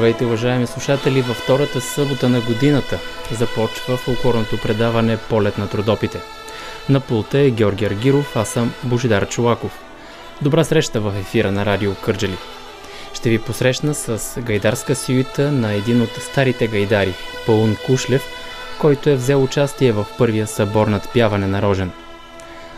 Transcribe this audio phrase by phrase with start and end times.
[0.00, 1.22] Здравейте, уважаеми слушатели!
[1.22, 2.98] Във втората събота на годината
[3.32, 6.20] започва фолклорното предаване Полет на трудопите.
[6.88, 9.80] На пулта е Георги Аргиров, аз съм Божидар Чулаков.
[10.42, 12.36] Добра среща в ефира на Радио Кърджали.
[13.14, 17.14] Ще ви посрещна с гайдарска сюита на един от старите гайдари,
[17.46, 18.22] Паун Кушлев,
[18.78, 21.90] който е взел участие в първия събор над пяване на Рожен.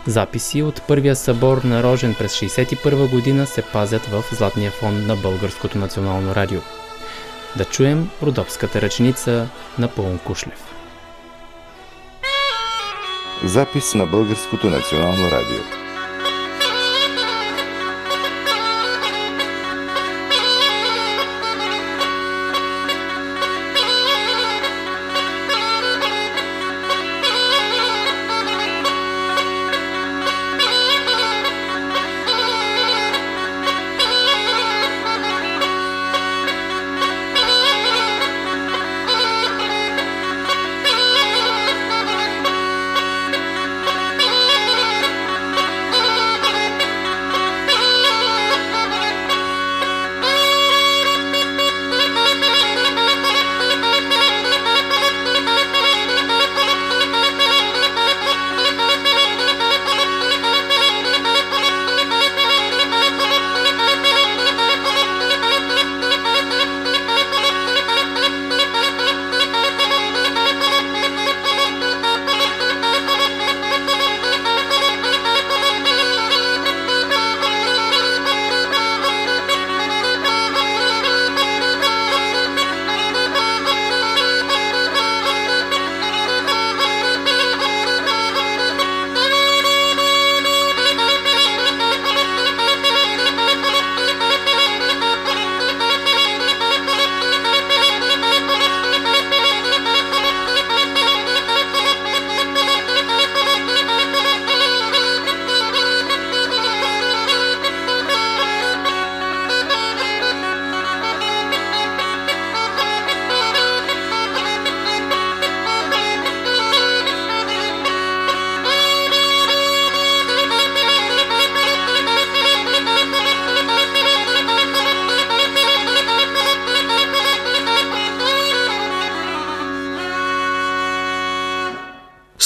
[0.07, 5.15] Записи от първия събор на Рожен през 1961 година се пазят в Златния фонд на
[5.15, 6.59] Българското национално радио.
[7.57, 9.47] Да чуем родопската ръчница
[9.79, 10.63] на Пълн Кушлев.
[13.43, 15.82] Запис на Българското национално радио.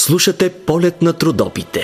[0.08, 1.82] Слушате полет на трудопите.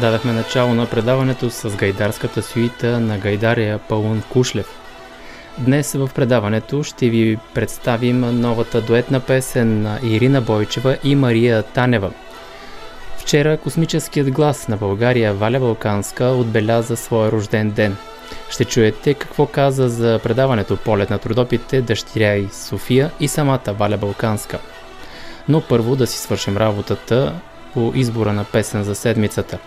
[0.00, 4.66] Дадахме начало на предаването с гайдарската суита на гайдария Паун Кушлев.
[5.58, 12.12] Днес в предаването ще ви представим новата дуетна песен на Ирина Бойчева и Мария Танева.
[13.18, 17.96] Вчера космическият глас на България Валя Балканска отбеляза своя рожден ден–
[18.50, 23.96] ще чуете какво каза за предаването Полет на трудопите дъщеря и София и самата Валя
[23.96, 24.58] Балканска.
[25.48, 27.34] Но първо да си свършим работата
[27.74, 29.58] по избора на песен за седмицата.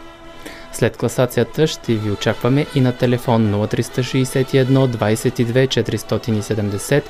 [0.71, 7.03] След класацията ще ви очакваме и на телефон 0361 22 470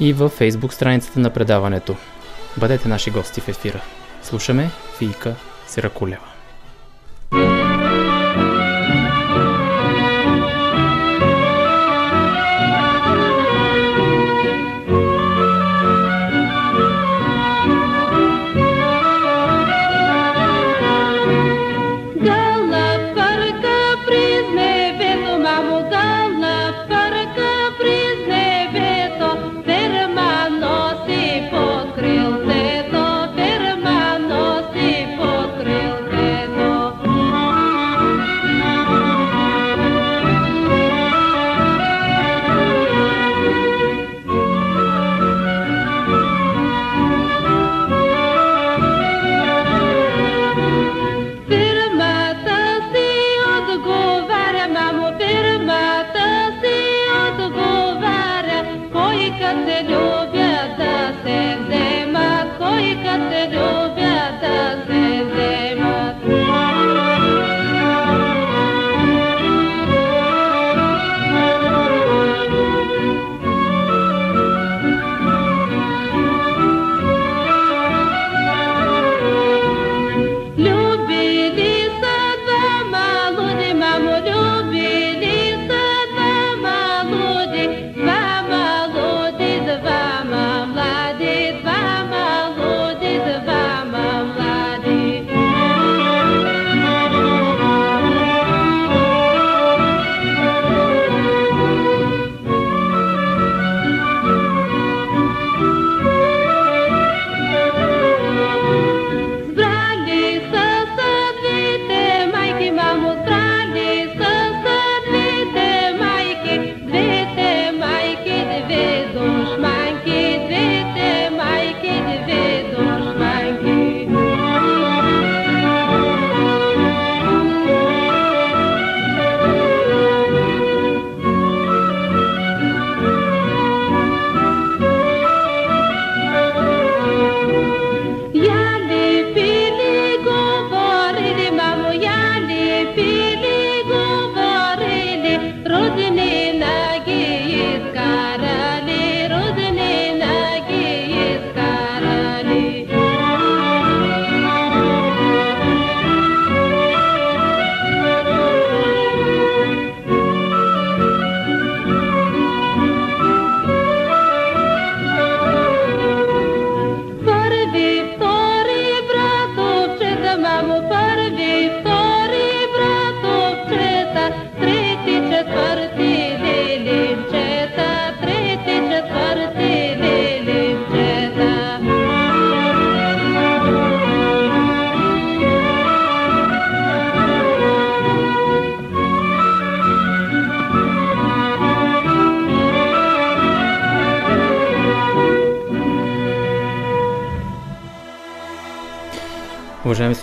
[0.00, 1.96] и във фейсбук страницата на предаването.
[2.56, 3.80] Бъдете наши гости в ефира.
[4.22, 5.34] Слушаме Фийка
[5.66, 6.26] Сиракулева.
[7.32, 7.59] Уважаеми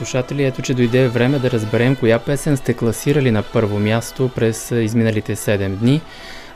[0.07, 4.71] слушатели, ето че дойде време да разберем коя песен сте класирали на първо място през
[4.71, 6.01] изминалите 7 дни.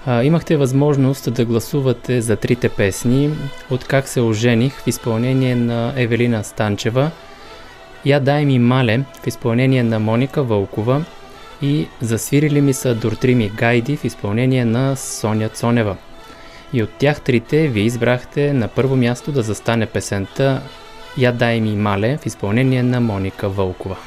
[0.05, 3.29] А, имахте възможност да гласувате за трите песни
[3.69, 7.11] от Как се ожених в изпълнение на Евелина Станчева,
[8.05, 11.05] Я дай ми мале в изпълнение на Моника Вълкова
[11.61, 15.97] и Засвирили ми са Дортрими гайди в изпълнение на Соня Цонева.
[16.73, 20.61] И от тях трите ви избрахте на първо място да застане песента
[21.17, 23.97] Я дай ми мале в изпълнение на Моника Вълкова.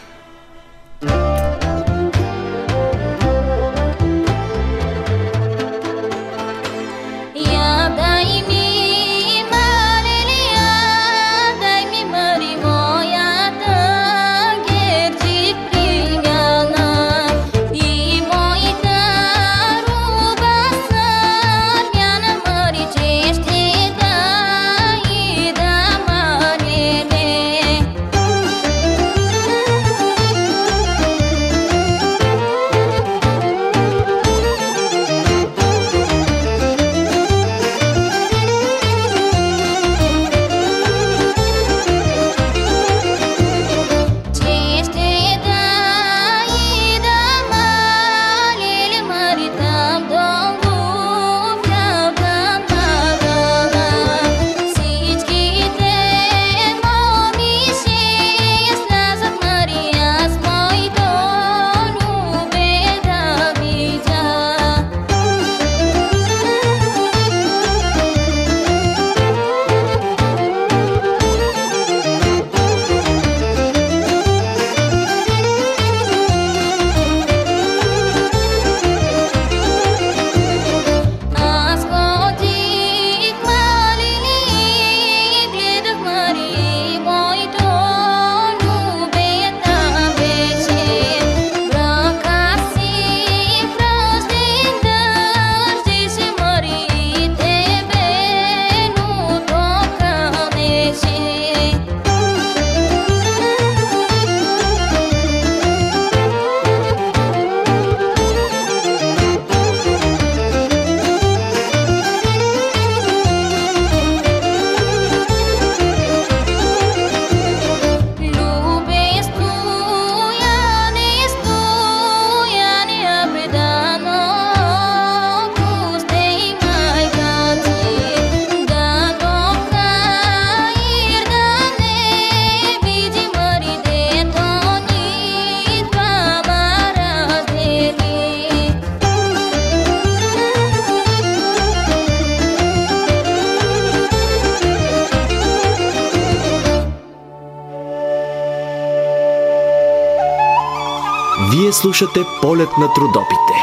[151.99, 153.55] Слушате полет на трудопите.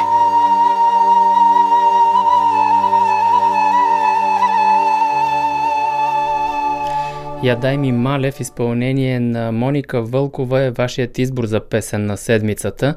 [7.44, 12.96] Ядай ми Малев, изпълнение на Моника Вълкова е вашият избор за песен на седмицата.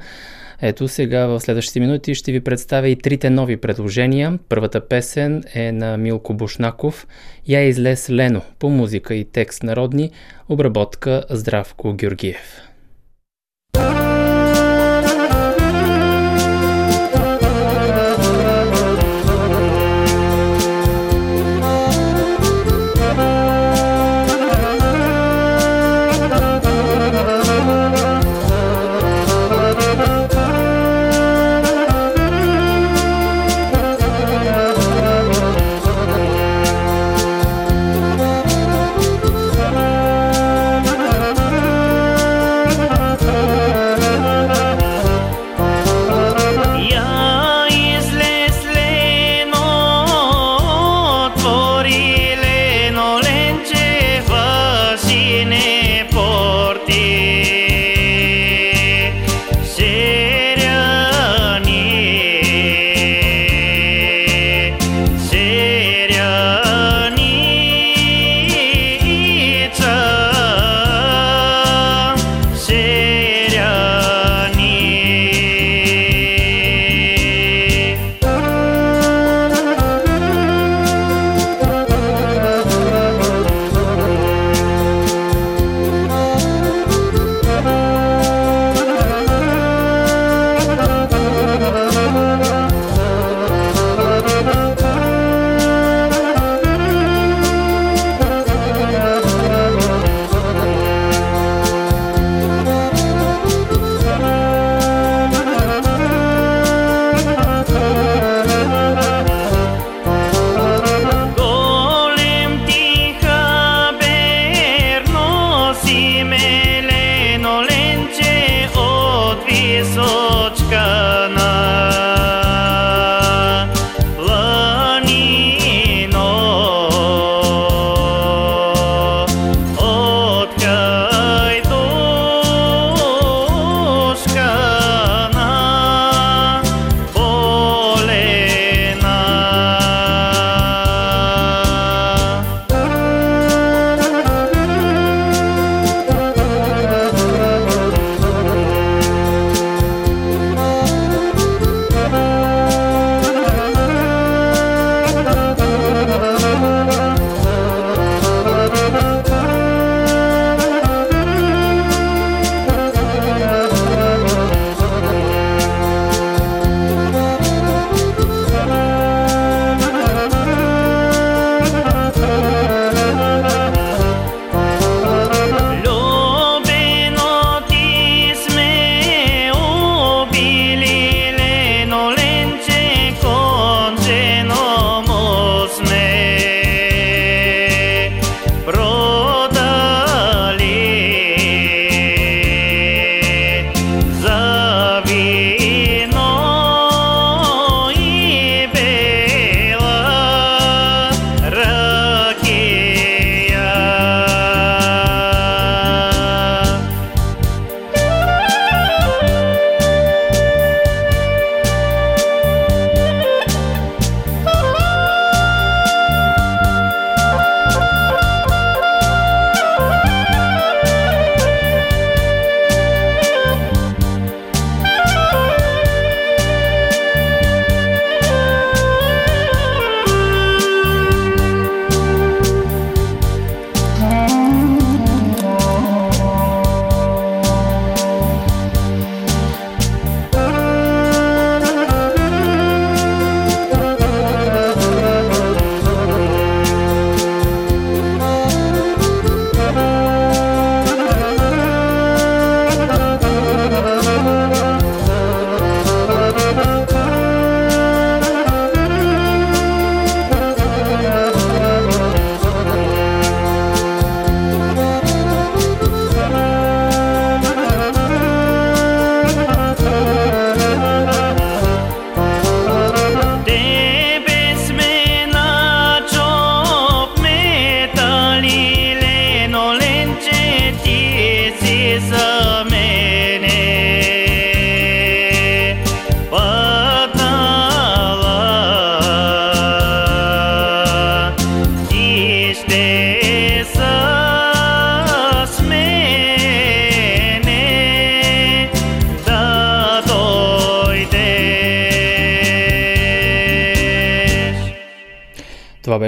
[0.63, 4.39] Ето сега в следващите минути ще ви представя и трите нови предложения.
[4.49, 7.07] Първата песен е на Милко Бушнаков.
[7.49, 10.11] Я излез Лено по музика и текст народни,
[10.49, 12.74] обработка Здравко Георгиев.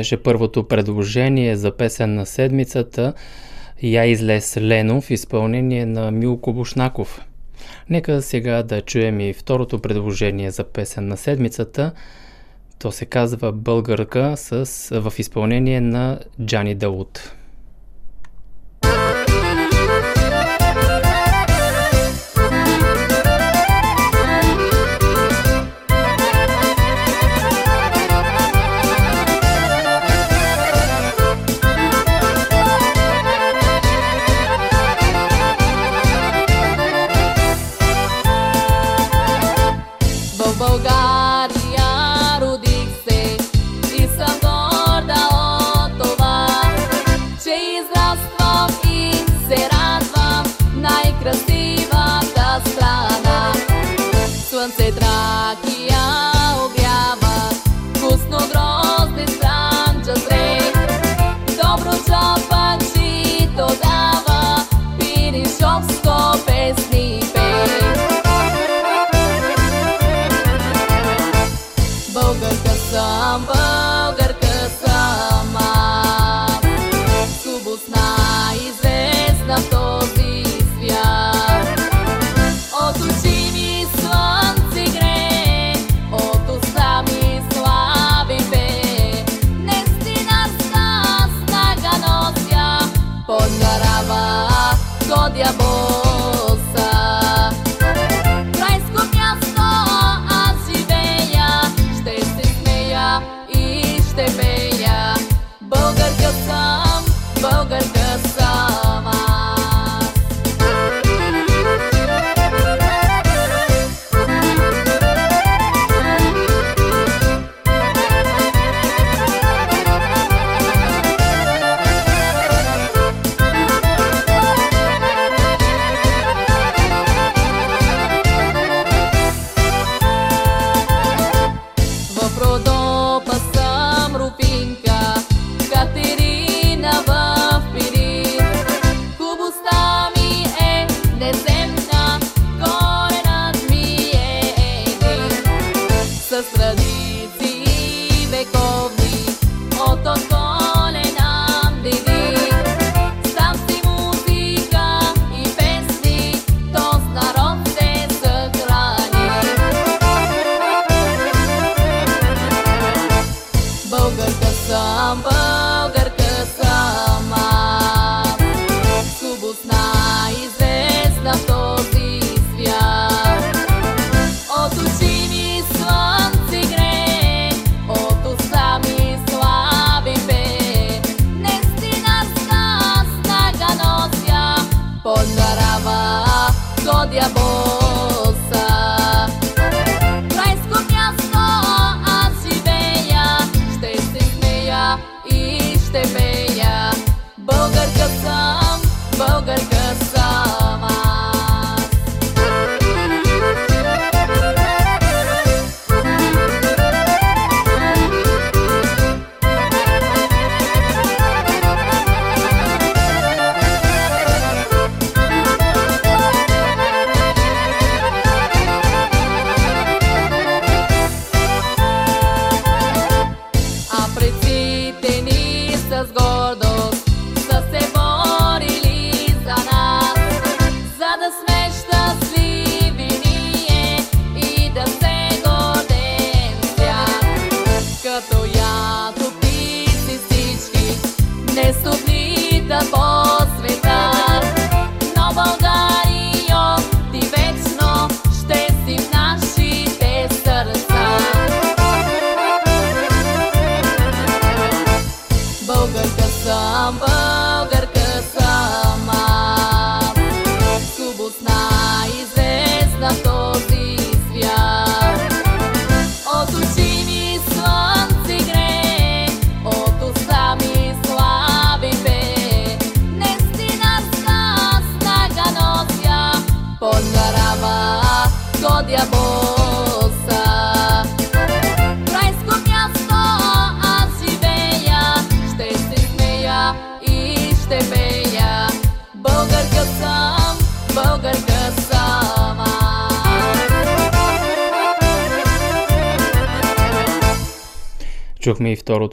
[0.06, 3.14] Беше първото предложение за песен на седмицата
[3.82, 7.20] Я излез Лено в изпълнение на Милко Бушнаков.
[7.90, 11.92] Нека сега да чуем и второто предложение за песен на седмицата.
[12.78, 14.66] То се казва Българка с,
[15.00, 17.32] в изпълнение на Джани Дауд.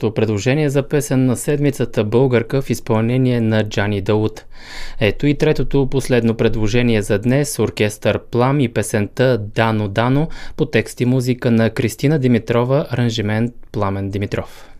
[0.04, 4.44] Второто предложение за песен на седмицата Българка в изпълнение на Джани Дауд.
[5.00, 11.00] Ето и третото последно предложение за днес– оркестър Плам и песента Дано Дано по текст
[11.00, 14.73] и музика на Кристина Димитрова, аранжимент Пламен Димитров.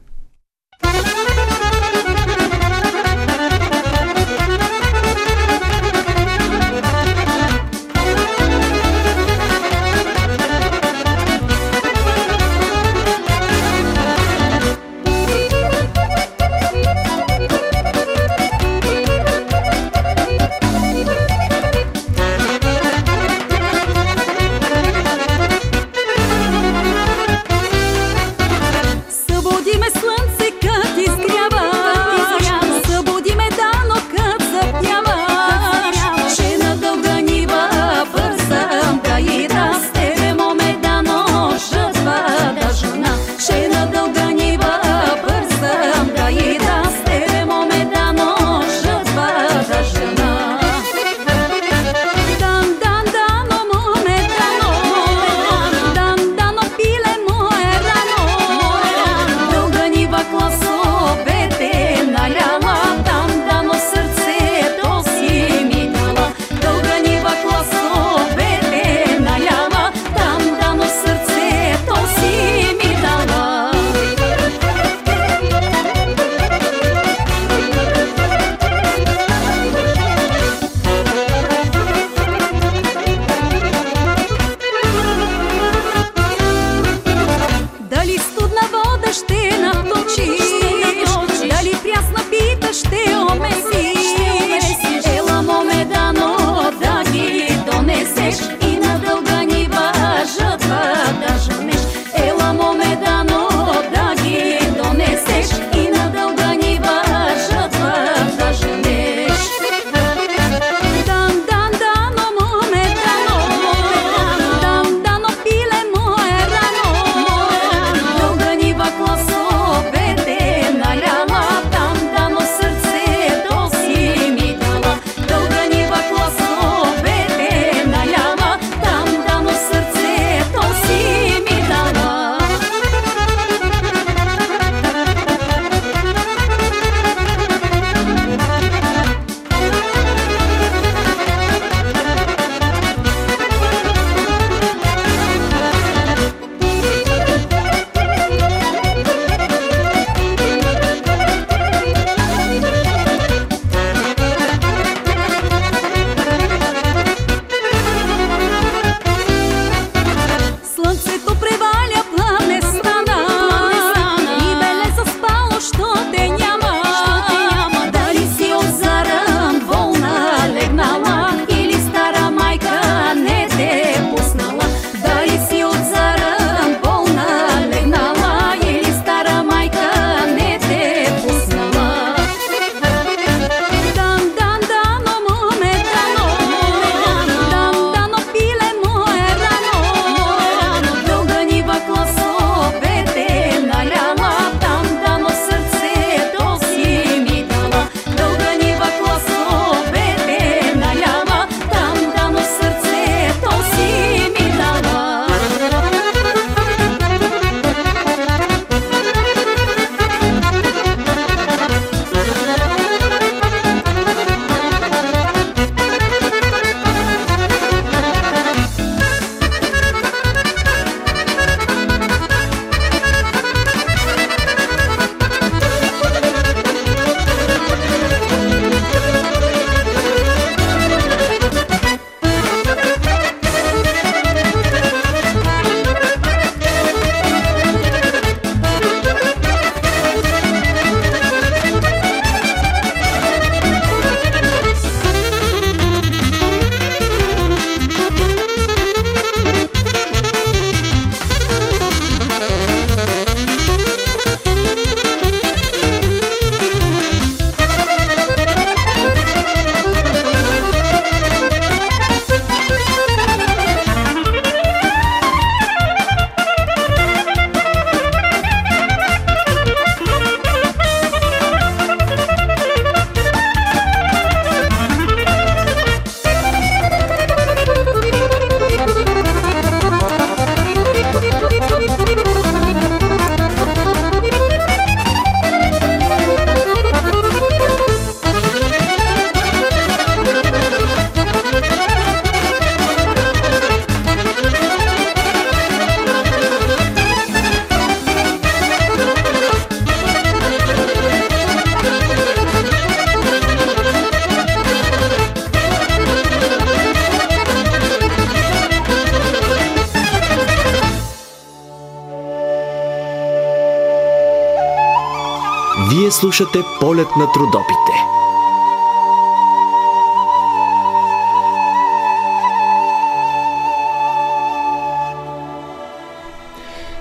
[316.25, 317.93] Слушате полет на трудопите.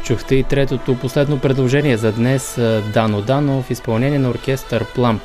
[0.03, 2.55] Чухте и третото последно предложение за днес
[2.93, 5.19] Дано Дано в изпълнение на оркестър Плам.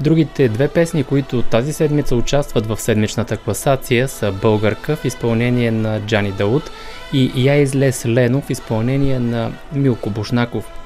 [0.00, 6.00] Другите две песни, които тази седмица участват в седмичната класация са Българка в изпълнение на
[6.00, 6.70] Джани Дауд
[7.12, 10.77] и Я излез Лено в изпълнение на Милко Бушнаков.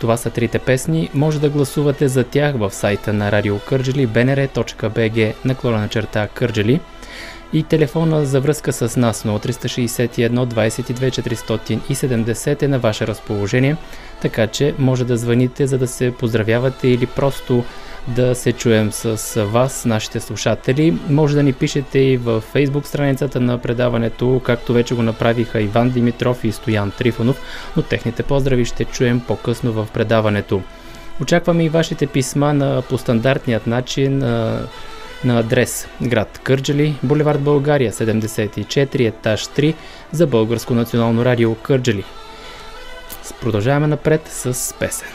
[0.00, 1.10] Това са трите песни.
[1.14, 6.80] Може да гласувате за тях в сайта на Радио Кърджели bnr.bg наклона черта Кърджели
[7.52, 11.38] и телефона за връзка с нас 0361 22
[11.90, 13.76] 470 е на ваше разположение,
[14.22, 17.64] така че може да звъните за да се поздравявате или просто
[18.08, 20.98] да се чуем с вас, нашите слушатели.
[21.08, 25.90] Може да ни пишете и в фейсбук страницата на предаването, както вече го направиха Иван
[25.90, 27.42] Димитров и Стоян Трифонов,
[27.76, 30.62] но техните поздрави ще чуем по-късно в предаването.
[31.22, 34.18] Очакваме и вашите писма на по стандартният начин
[35.24, 39.74] на адрес град Кърджали, булевард България 74, етаж 3
[40.12, 42.04] за Българско национално радио Кърджали.
[43.40, 45.08] Продължаваме напред с песен.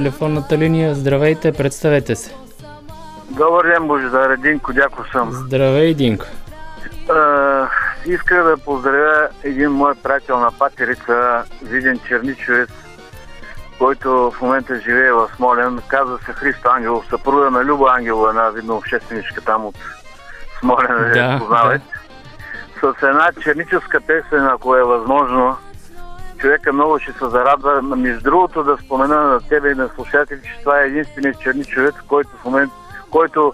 [0.00, 0.94] Телефонната линия.
[0.94, 2.34] Здравейте, представете се.
[3.30, 4.36] Добър ден, Божидар.
[4.36, 5.32] Динко Дяков съм.
[5.32, 6.24] Здравей, Динко.
[7.08, 7.68] А,
[8.06, 12.70] иска да поздравя един мой приятел на патерица, Виден Черничовец,
[13.78, 15.80] който в момента живее в Смолен.
[15.88, 19.76] Казва се Христо Ангелов, съпруга на Люба Ангелова, една видно общественичка там от
[20.60, 21.80] Смолен, да, Да.
[22.80, 25.56] С една черническа песен, ако е възможно,
[26.40, 27.82] човека много ще се зарадва.
[27.82, 32.30] Между другото да спомена на тебе и на слушателите, че това е единственият черничовец, който
[32.30, 32.72] в момент,
[33.10, 33.52] който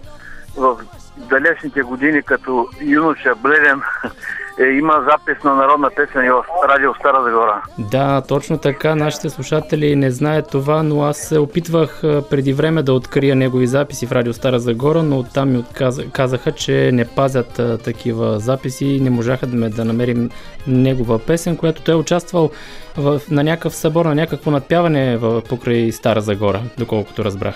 [0.57, 0.77] в
[1.17, 3.83] далечните години като юноша бледен
[4.59, 7.63] е, има запис на народна песен и в радио Стара Загора.
[7.79, 8.95] Да, точно така.
[8.95, 14.07] Нашите слушатели не знаят това, но аз се опитвах преди време да открия негови записи
[14.07, 18.87] в Радио Стара Загора, но оттам ми отказа, казаха, че не пазят а, такива записи
[18.87, 20.31] и не можаха да, ме, да намерим
[20.67, 22.51] негова песен, която той е участвал
[22.97, 27.55] в, на някакъв събор, на някакво надпяване в, покрай Стара Загора, доколкото разбрах.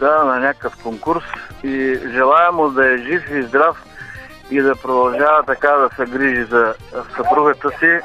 [0.00, 1.24] Да, на някакъв конкурс
[1.64, 3.84] и желая му да е жив и здрав
[4.50, 6.74] и да продължава така да се грижи за
[7.16, 7.98] съпругата си,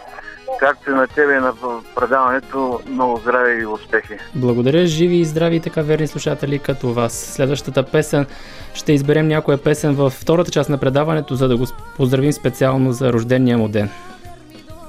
[0.59, 1.53] както и на тебе и на
[1.95, 2.79] предаването.
[2.89, 4.13] Много здраве и успехи.
[4.35, 7.13] Благодаря, живи и здрави и така верни слушатели като вас.
[7.13, 8.25] Следващата песен
[8.73, 11.65] ще изберем някоя песен във втората част на предаването, за да го
[11.97, 13.89] поздравим специално за рождения му ден.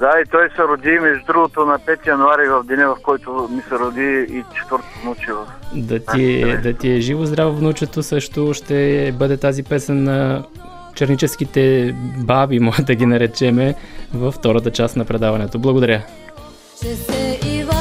[0.01, 3.63] Да, и той се роди, между другото, на 5 януари в деня, в който ми
[3.69, 5.31] се роди и четвърто внуче.
[5.75, 10.45] Да ти, е, да ти е живо здраво внучето също ще бъде тази песен на
[10.97, 13.75] черническите баби, може да ги наречеме,
[14.15, 15.59] във втората част на предаването.
[15.59, 16.03] Благодаря.
[16.83, 17.76] Че се Иванчо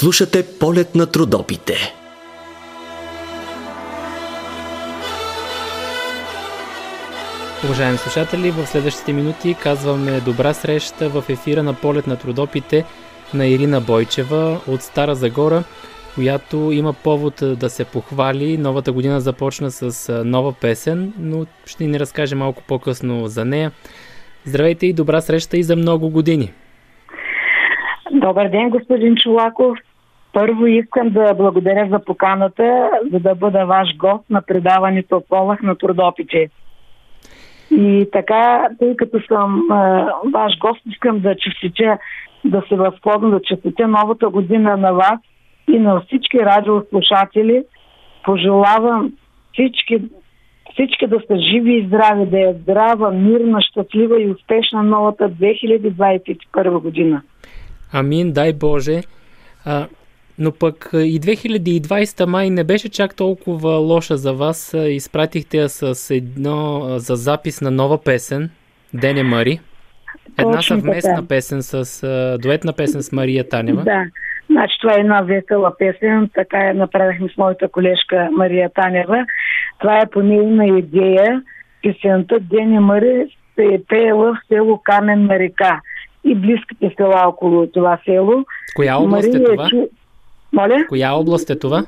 [0.00, 1.74] Слушате полет на трудопите.
[7.64, 12.84] Уважаеми слушатели, в следващите минути казваме добра среща в ефира на полет на трудопите
[13.34, 15.64] на Ирина Бойчева от Стара Загора,
[16.14, 18.58] която има повод да се похвали.
[18.58, 23.72] Новата година започна с нова песен, но ще ни разкаже малко по-късно за нея.
[24.44, 26.52] Здравейте и добра среща и за много години.
[28.12, 29.78] Добър ден, господин Чулаков.
[30.32, 35.74] Първо искам да благодаря за поканата, за да бъда ваш гост на предаването Полах на
[35.76, 36.48] Трудопиче.
[37.70, 41.98] И така, тъй като съм а, ваш гост, искам да честитя,
[42.44, 45.20] да се възползвам да честитя новата година на вас
[45.68, 47.64] и на всички радиослушатели.
[48.24, 49.12] Пожелавам
[49.52, 50.02] всички,
[50.72, 56.78] всички да са живи и здрави, да е здрава, мирна, щастлива и успешна новата 2021
[56.78, 57.22] година.
[57.92, 59.00] Амин, дай Боже.
[59.64, 59.86] А,
[60.38, 64.74] но пък и 2020 май не беше чак толкова лоша за вас.
[64.78, 68.50] Изпратихте я с едно за запис на нова песен,
[68.94, 69.60] Дене Мари.
[70.38, 71.28] Една Точно съвместна така.
[71.28, 72.02] песен с
[72.42, 73.82] дуетна песен с Мария Танева.
[73.82, 74.04] Да.
[74.50, 79.26] Значи това е една весела песен, така я направихме с моята колежка Мария Танева.
[79.78, 81.42] Това е по нейна идея.
[81.82, 85.80] Песента Деня Мари се е пеела в село Каменна река
[86.24, 88.44] и близките села около това село.
[88.76, 89.64] Коя област е Мария това?
[89.64, 89.88] чу-
[90.52, 90.84] Моля?
[90.88, 91.84] Коя област е това?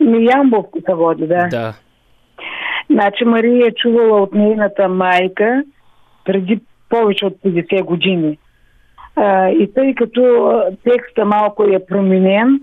[0.00, 1.48] Ми Ямбовко се води, да.
[1.50, 1.74] Да.
[2.90, 5.62] Значи Мария е чувала от нейната майка
[6.24, 8.38] преди повече от 50 години.
[9.16, 10.52] А, и тъй като
[10.84, 12.60] текста малко е променен,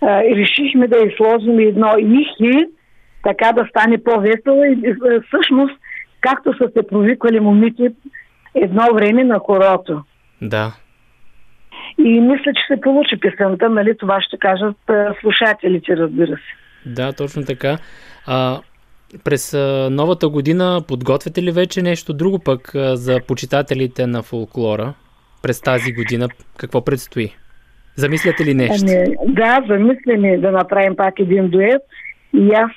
[0.00, 2.66] а, решихме да изложим едно ихи,
[3.22, 4.94] така да стане по-весело и
[5.28, 5.74] всъщност,
[6.20, 7.92] както са се провиквали момите
[8.54, 10.02] едно време на хорото.
[10.42, 10.72] Да.
[11.98, 14.76] И мисля, че се получи песента, нали, това ще кажат
[15.20, 16.90] слушателите, разбира се.
[16.90, 17.78] Да, точно така.
[18.26, 18.60] А,
[19.24, 19.52] през
[19.90, 24.94] новата година подготвяте ли вече нещо друго пък за почитателите на фолклора?
[25.42, 27.36] През тази година какво предстои?
[27.96, 28.86] Замисляте ли нещо?
[28.88, 31.82] Ами, да, замисляме да направим пак един дует.
[32.34, 32.70] И аз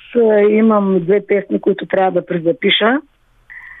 [0.50, 3.00] имам две песни, които трябва да презапиша.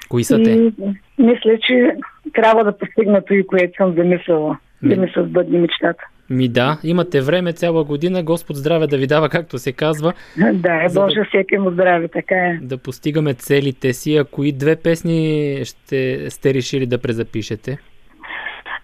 [0.08, 0.50] Кои са те?
[0.50, 0.72] И
[1.18, 1.96] мисля, че
[2.34, 4.58] трябва да постигна това, което съм замислила.
[4.82, 6.04] Да ми се сбъдне мечтата.
[6.30, 10.12] Ми да, имате време цяла година, Господ здраве да ви дава, както се казва,
[10.52, 12.58] Да, е За да- Боже, всеки му здраве, така е.
[12.62, 14.16] да постигаме целите си.
[14.16, 15.20] А кои две песни
[15.64, 17.78] ще сте решили да презапишете?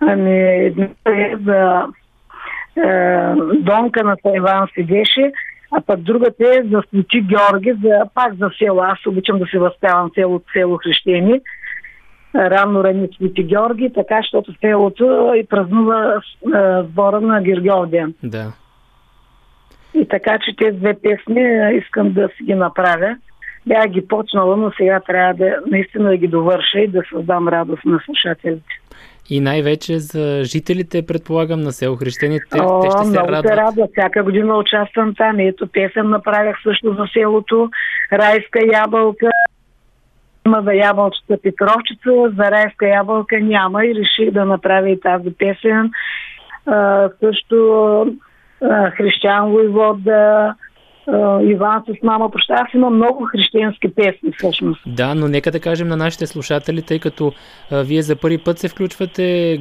[0.00, 1.82] Ами, едното е за
[2.76, 5.32] е, Донка на Тайван седеше,
[5.70, 8.80] а пък другата е за Свети Георги, за, пак за село.
[8.82, 11.40] Аз обичам да се възпявам село от село Хрещени.
[12.34, 16.20] Рано рани Свети Георги, така, защото селото и празнува
[16.82, 18.14] сбора на Георгиовден.
[18.22, 18.52] Да.
[19.94, 21.42] И така, че тези две песни
[21.78, 23.16] искам да си ги направя.
[23.66, 27.84] Бях ги почнала, но сега трябва да наистина да ги довърша и да създам радост
[27.84, 28.80] на слушателите.
[29.30, 33.46] И най-вече за жителите, предполагам, на село Хрещени, те, О, те ще се много радват.
[33.46, 33.90] се радват.
[33.90, 35.38] Всяка година участвам там.
[35.38, 37.70] Ето песен направях също за селото.
[38.12, 39.30] Райска ябълка.
[40.46, 45.90] Има за ябълчета Петровчица, за райска ябълка няма и реших да направя и тази песен.
[46.66, 47.56] А, също
[48.62, 50.54] а, Християн Войвода,
[51.42, 52.54] Иван с мама проща.
[52.54, 54.80] Аз имам много християнски песни всъщност.
[54.86, 57.32] Да, но нека да кажем на нашите слушатели, тъй като
[57.72, 59.58] а, вие за първи път се включвате,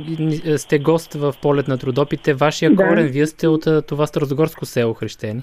[0.58, 2.88] сте гост в полет на трудопите, вашия Да.
[2.88, 5.42] корен, вие сте от а, това Старозагорско село Хрещени.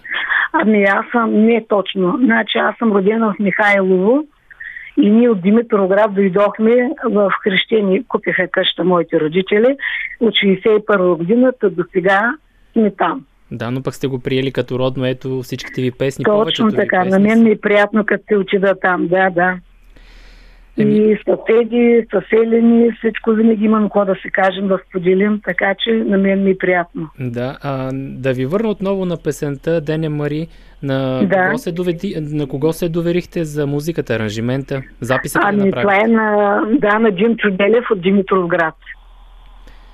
[0.52, 2.18] Ами аз съм, не точно.
[2.24, 4.24] Значи аз съм родена в Михайлово
[5.02, 9.76] и ние от Димитроград дойдохме в Хрещени, купиха къща моите родители
[10.20, 12.34] от 61 година, та до сега
[12.72, 13.24] сме там.
[13.52, 16.98] Да, но пък сте го приели като родно, ето всичките ви песни, Точно ви така.
[16.98, 19.08] песни На мен ми е приятно, като се отида там.
[19.08, 19.58] Да, да.
[20.76, 26.18] И съседи, съселени, всичко винаги имам какво да се кажем, да споделим, така че на
[26.18, 27.08] мен ми е приятно.
[27.20, 30.46] Да, а, да ви върна отново на песента Дене Мари.
[30.82, 31.46] На, Да.
[31.46, 34.82] кого се доведи, на кого се доверихте за музиката, аранжимента?
[35.00, 36.04] Записът ли Ами, това направихте?
[36.04, 38.74] е на, да, на Дим Чуделев от Димитровград,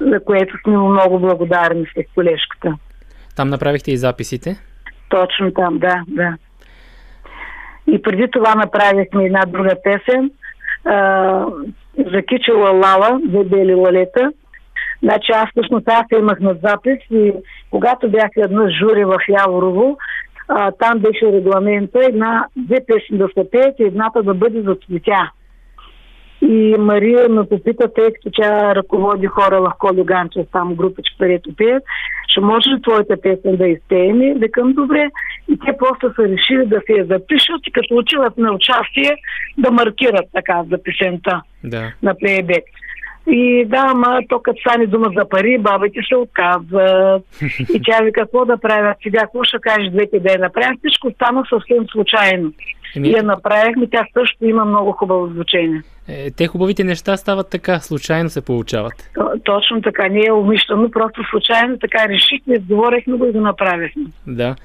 [0.00, 2.74] за което сме много благодарни с колежката.
[3.36, 4.56] Там направихте и записите.
[5.08, 6.36] Точно там, да, да.
[7.92, 10.30] И преди това направихме една друга песен
[10.86, 11.46] а,
[12.12, 14.32] за Кичела Лала, за Бели Лалета.
[15.02, 17.32] Значи аз всъщност аз имах на запис и
[17.70, 19.98] когато бях една жури в Яворово,
[20.48, 24.74] а, там беше регламента една, две песни да се пеят и едната да бъде за
[24.86, 25.30] цветя.
[26.48, 31.56] И Мария ме попита, тъй като тя ръководи хора в Колю Ганчев, там групичка, където
[31.56, 31.82] пеят,
[32.28, 34.38] ще може ли твоята песен да изпеем?
[34.38, 35.10] Викам, добре.
[35.48, 39.16] И те просто са решили да се я запишат и като отиват на участие
[39.58, 41.92] да маркират така за песента Да.
[42.02, 42.64] на плейбек.
[43.28, 47.22] И да, ама то като стане дума за пари, бабите се отказват.
[47.74, 50.78] И тя ви какво да правят сега, какво ще кажеш двете да я направят?
[50.78, 52.52] Всичко стана съвсем случайно.
[52.96, 55.82] Еми, И я направихме, тя също има много хубаво звучение.
[56.08, 59.10] е, те хубавите неща стават така, случайно се получават.
[59.14, 64.04] То- Точно така, не е умишлено, просто случайно така решихме, изговорихме го и го направихме.
[64.26, 64.56] Да.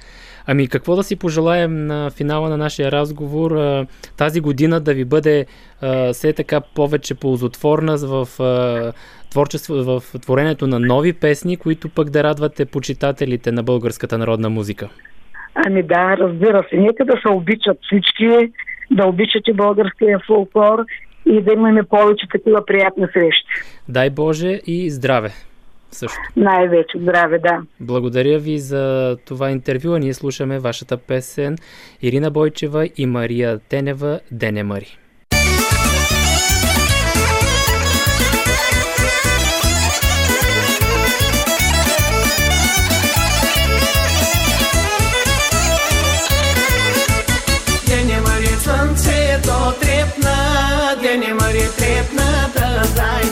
[0.48, 3.52] Ами какво да си пожелаем на финала на нашия разговор?
[4.18, 5.46] Тази година да ви бъде
[6.14, 8.28] все така повече ползотворна в
[9.32, 14.90] творчество, в творението на нови песни, които пък да радвате почитателите на българската народна музика.
[15.56, 16.78] Ами да, разбира се.
[16.78, 18.52] Нека да се обичат всички,
[18.92, 20.86] да обичате българския фолклор
[21.26, 23.52] и да имаме повече такива приятни срещи.
[23.90, 25.30] Дай Боже и здраве!
[25.92, 26.20] Също.
[26.36, 27.62] Най-вече здраве, да.
[27.80, 31.58] Благодаря ви за това интервю, а ние слушаме вашата песен
[32.02, 34.98] Ирина Бойчева и Мария Тенева Дене Мари.
[48.62, 50.36] Слънцето трепна,
[51.02, 53.31] Дене Мари трепна да Мари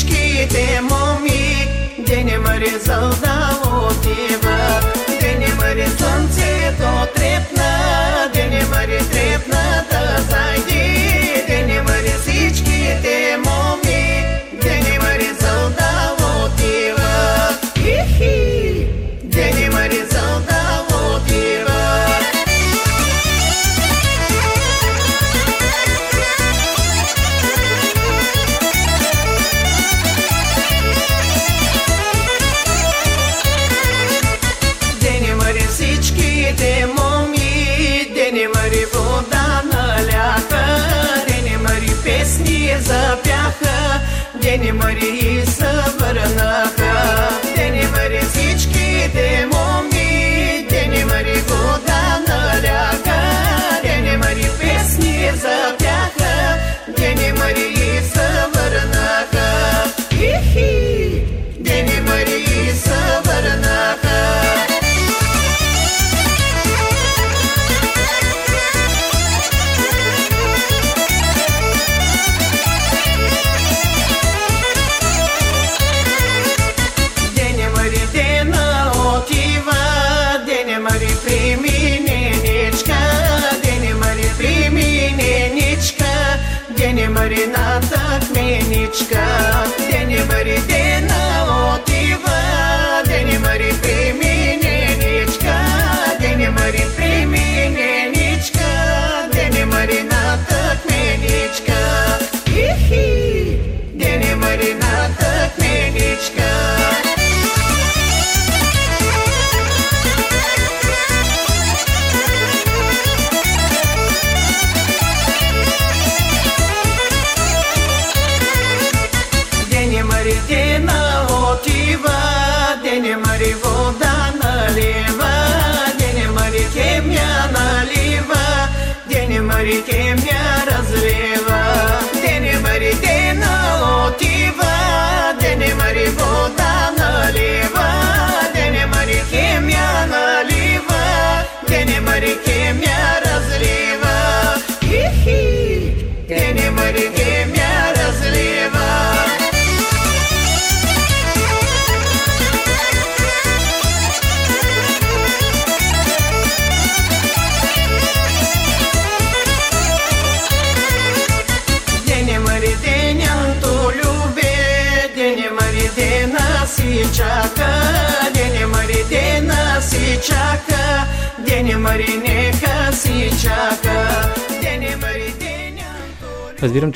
[0.00, 4.80] всичките моми, Дене Мари зълда отива,
[5.20, 7.70] Дене Мари слънцето трепна,
[8.34, 13.29] Дене Мари трепна, да зайди, Дене Мари всичките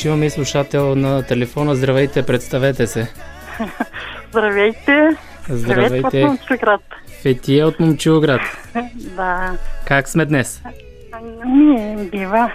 [0.05, 1.75] че имаме и слушател на телефона.
[1.75, 3.13] Здравейте, представете се.
[4.29, 5.17] Здравейте.
[5.49, 6.07] Здравейте.
[6.07, 6.81] от Момчилград.
[7.23, 8.41] Фетия от Момчилград.
[8.95, 9.53] Да.
[9.87, 10.63] Как сме днес?
[11.47, 12.53] Ние бива.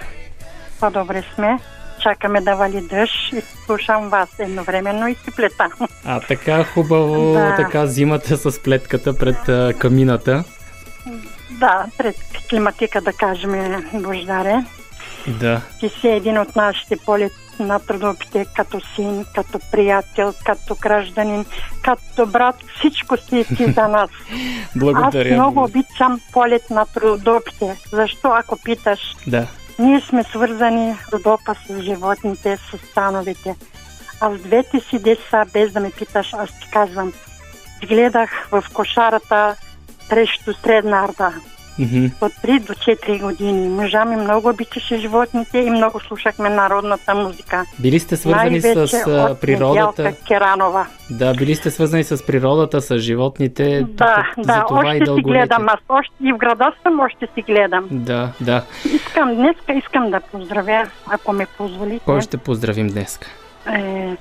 [0.80, 1.60] По-добре сме.
[2.00, 5.68] Чакаме да вали дъжд и слушам вас едновременно и си плета.
[6.06, 7.56] А така хубаво, Да.
[7.56, 9.38] така зимата с плетката пред
[9.78, 10.43] камината.
[11.52, 12.16] Да, пред
[12.50, 14.64] климатика да кажем Бождаре.
[15.28, 15.61] Да.
[15.80, 21.45] Ти си един от нашите полет на трудопите, като син, като приятел, като гражданин,
[21.84, 22.55] като брат.
[22.80, 24.09] Всичко си ти за нас.
[24.76, 25.30] Благодаря.
[25.30, 27.78] Аз много обичам полет на трудопите.
[27.91, 28.99] Защо, ако питаш?
[29.28, 29.47] Да.
[29.80, 33.55] Ние сме свързани Родопа с животните, с становете.
[34.22, 37.13] А с двете си деца, без да ме питаш, аз ти казвам,
[37.88, 39.55] гледах в кошарата
[40.09, 41.34] срещу Средна Арда.
[41.80, 42.05] Мгм.
[42.21, 43.69] От 3 до 4 години.
[43.69, 47.65] Мъжа ми много обичаше животните и много слушахме народната музика.
[47.80, 50.03] Били сте свързани с от природата?
[50.03, 50.88] Недялка Керанова.
[51.09, 53.86] Да, били сте свързани с природата, с животните.
[53.89, 55.69] Да, за да, това и още си гледам.
[55.69, 57.88] Аз още и в града съм, още си гледам.
[57.91, 58.63] Да, да.
[58.93, 62.05] Искам, днеска искам да поздравя, ако ме позволите.
[62.05, 63.19] Кой ще поздравим днес?
[63.67, 64.17] е,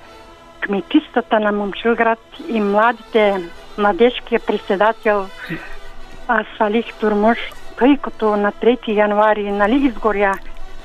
[0.61, 3.41] кметистата на Момчилград и младите
[3.79, 5.27] младежкия председател
[6.29, 7.39] а, Салих Турмуш,
[7.79, 10.35] тъй като на 3 януари нали изгоря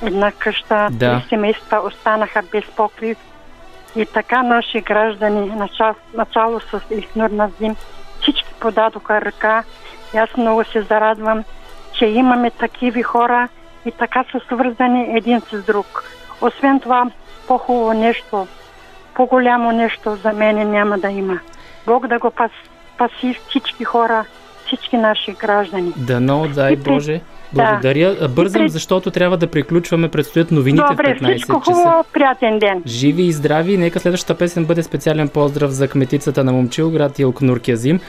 [0.01, 1.19] една къща, Да.
[1.19, 3.17] три семейства останаха без покрив
[3.95, 7.75] и така наши граждани, начало, начало с Ихнур Назим,
[8.21, 9.63] всички подадоха ръка
[10.13, 11.43] и аз много се зарадвам,
[11.93, 13.47] че имаме такива хора
[13.85, 16.03] и така са свързани един с друг.
[16.41, 17.05] Освен това,
[17.47, 18.47] по-хубаво нещо,
[19.13, 21.39] по-голямо нещо за мене няма да има.
[21.85, 22.51] Бог да го пас,
[22.97, 24.25] паси всички хора,
[24.75, 25.91] всички наши граждани.
[25.97, 27.21] Дано, дай Боже.
[27.53, 27.63] Да.
[27.63, 28.27] Благодаря.
[28.29, 30.07] Бързам, при- защото трябва да приключваме.
[30.07, 31.73] Предстоят новините Добре, в 15 всичко часа.
[31.73, 32.83] хубаво, приятен ден.
[32.87, 33.77] Живи и здрави.
[33.77, 37.99] Нека следващата песен бъде специален поздрав за кметицата на Момчилград Илкнур Кязим.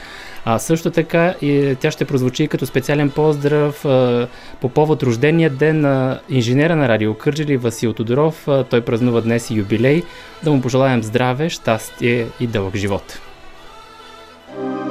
[0.45, 4.27] А също така и тя ще прозвучи като специален поздрав а,
[4.61, 8.47] по повод рождения ден на инженера на радио Кърджели Васил Тодоров.
[8.47, 10.03] А, той празнува днес и юбилей.
[10.43, 13.19] Да му пожелаем здраве, щастие и дълъг живот.
[14.57, 14.84] Земю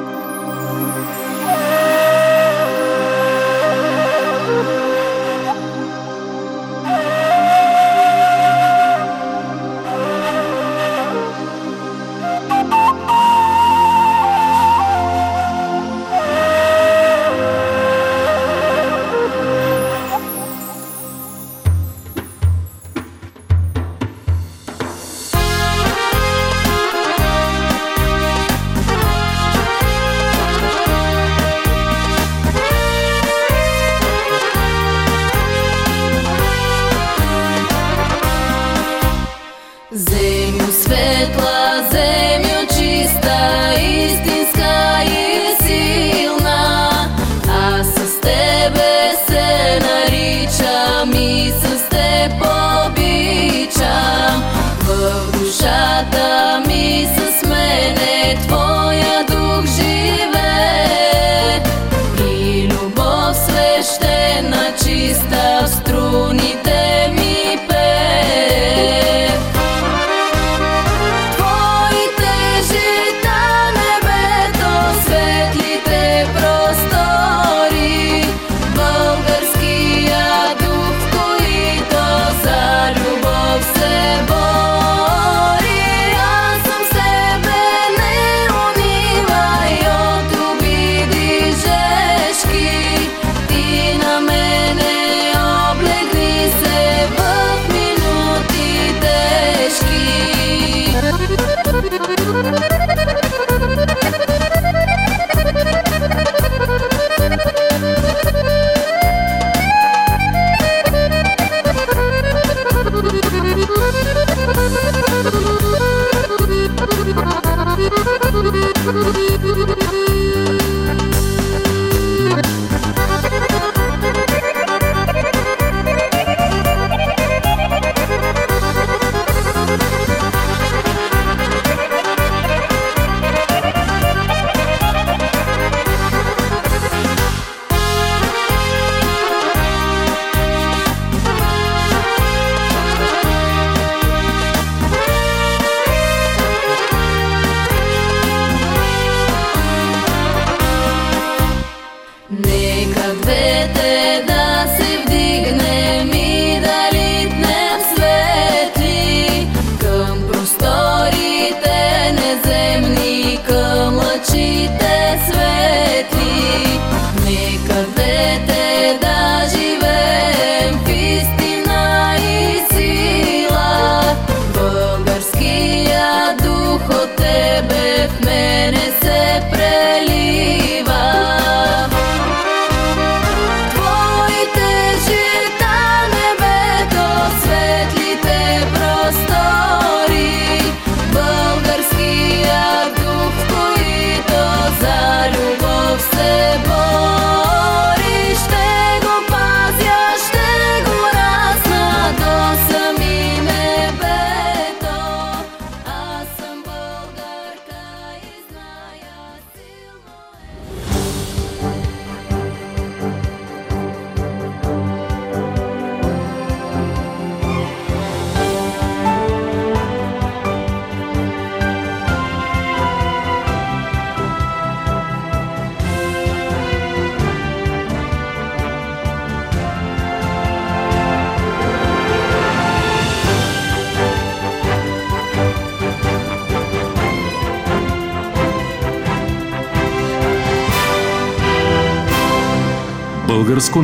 [118.85, 119.34] Нека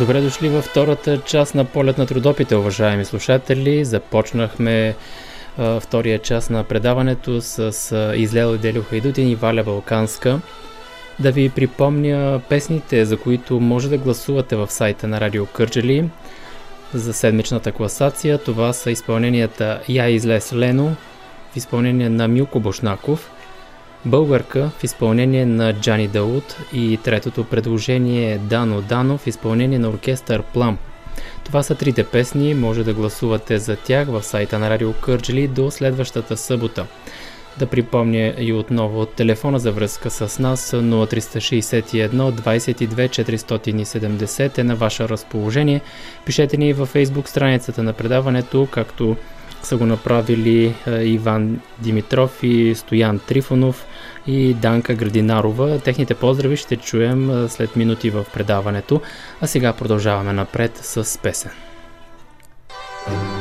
[0.00, 3.84] Добре дошли във втората част на полет на трудопите, уважаеми слушатели.
[3.84, 4.94] Започнахме
[5.58, 10.40] а, втория част на предаването с а, Излело Делю Хайдутин и Валя Балканска.
[11.18, 16.08] Да ви припомня песните, за които може да гласувате в сайта на Радио Кърджали
[16.94, 18.38] за седмичната класация.
[18.38, 20.96] Това са изпълненията Я излез Лено
[21.52, 23.30] в изпълнение на Милко Бошнаков,
[24.04, 29.88] Българка в изпълнение на Джани Дауд и третото предложение е Дано Дано в изпълнение на
[29.88, 30.78] оркестър Плам.
[31.44, 35.70] Това са трите песни, може да гласувате за тях в сайта на Радио Кърджили до
[35.70, 36.86] следващата събота.
[37.58, 45.08] Да припомня и отново телефона за връзка с нас 0361 22 470 е на ваше
[45.08, 45.80] разположение.
[46.26, 49.16] Пишете ни във Facebook страницата на предаването, както
[49.62, 53.86] са го направили Иван Димитров и Стоян Трифонов
[54.26, 55.78] и Данка Градинарова.
[55.78, 59.00] Техните поздрави ще чуем след минути в предаването,
[59.40, 61.50] а сега продължаваме напред с песен.
[63.06, 63.39] Гласът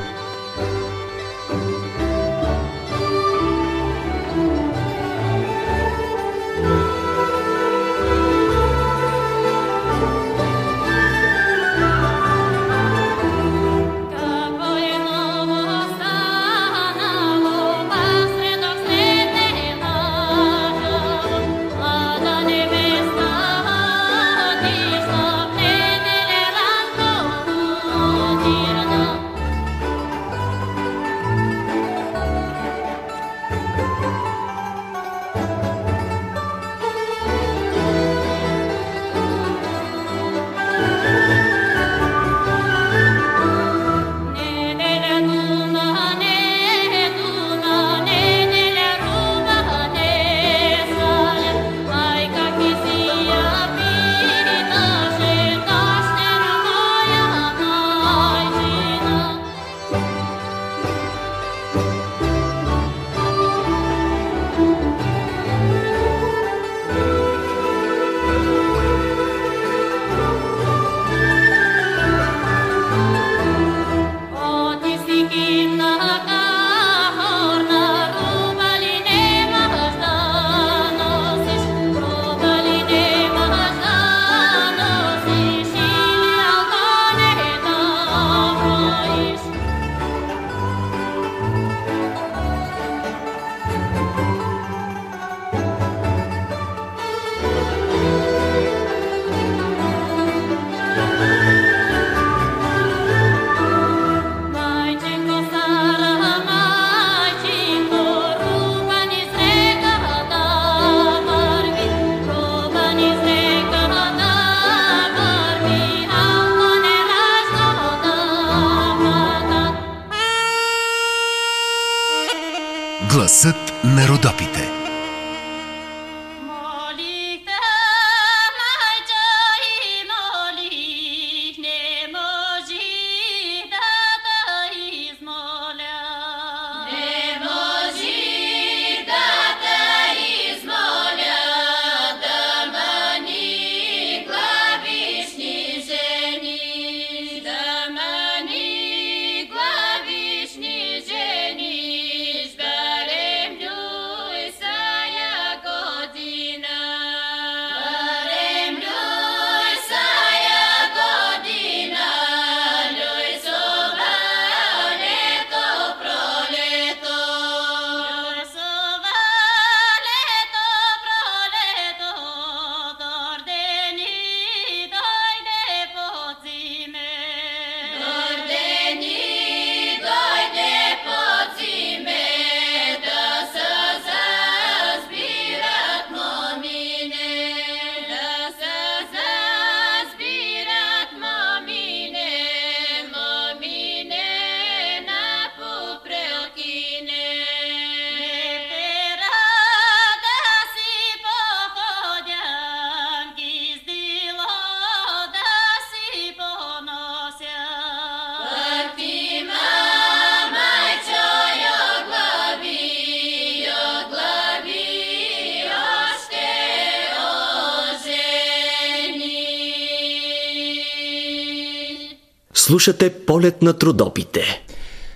[222.69, 224.41] Слушате полет на трудопите.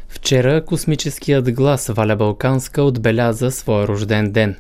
[0.08, 4.56] Вчера космическият глас Валя Балканска отбеляза своя рожден ден.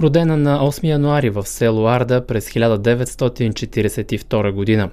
[0.00, 4.90] Родена на 8 януари в село Арда през 1942 година.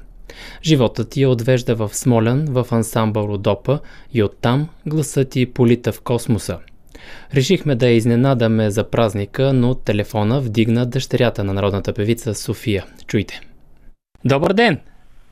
[0.64, 3.80] Животът ти я отвежда в Смолян, в ансамбъл Родопа
[4.14, 6.58] и оттам гласът ти полита в космоса.
[7.34, 12.86] Решихме да я изненадаме за празника, но телефона вдигна дъщерята на народната певица София.
[13.08, 13.42] Чуйте.
[14.26, 14.80] Добър ден!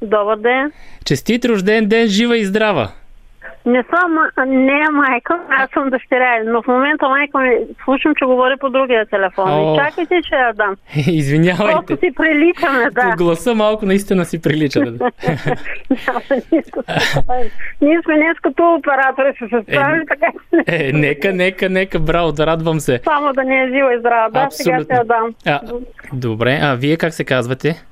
[0.01, 0.71] Добър ден!
[1.05, 2.89] Честит рожден ден, жива и здрава!
[3.65, 4.17] Не съм,
[4.47, 8.69] не е майка, аз съм дъщеря, но в момента майка ми, слушам, че говори по
[8.69, 9.49] другия телефон.
[9.49, 9.73] О.
[9.73, 10.75] И чакайте, че я дам.
[11.07, 11.85] Извинявайте.
[11.85, 13.01] Просто си приличаме, да.
[13.01, 14.79] По гласа малко наистина си прилича.
[14.81, 14.91] Да.
[17.81, 20.27] Ние сме днес като оператори се съставили, така
[20.67, 22.99] че Е, нека, нека, нека, браво, да радвам се.
[23.03, 24.29] само да не е жива и здрава.
[24.29, 25.35] Да, сега ще я дам.
[25.45, 25.59] А,
[26.13, 27.83] добре, а вие как се казвате?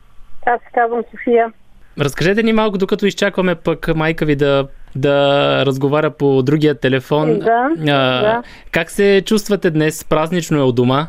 [0.45, 1.51] Аз се казвам София.
[1.99, 7.39] Разкажете ни малко, докато изчакваме пък майка ви да, да разговаря по другия телефон.
[7.39, 8.43] Да, а, да.
[8.71, 10.03] Как се чувствате днес?
[10.03, 11.07] Празнично е у дома.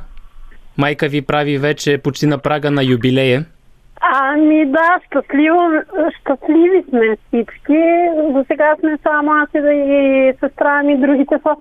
[0.79, 3.45] Майка ви прави вече почти на прага на юбилея.
[4.01, 5.59] Ами да, щастливо,
[6.21, 7.83] щастливи сме всички.
[8.33, 11.57] До сега сме само аз и, да и сестра ми, другите са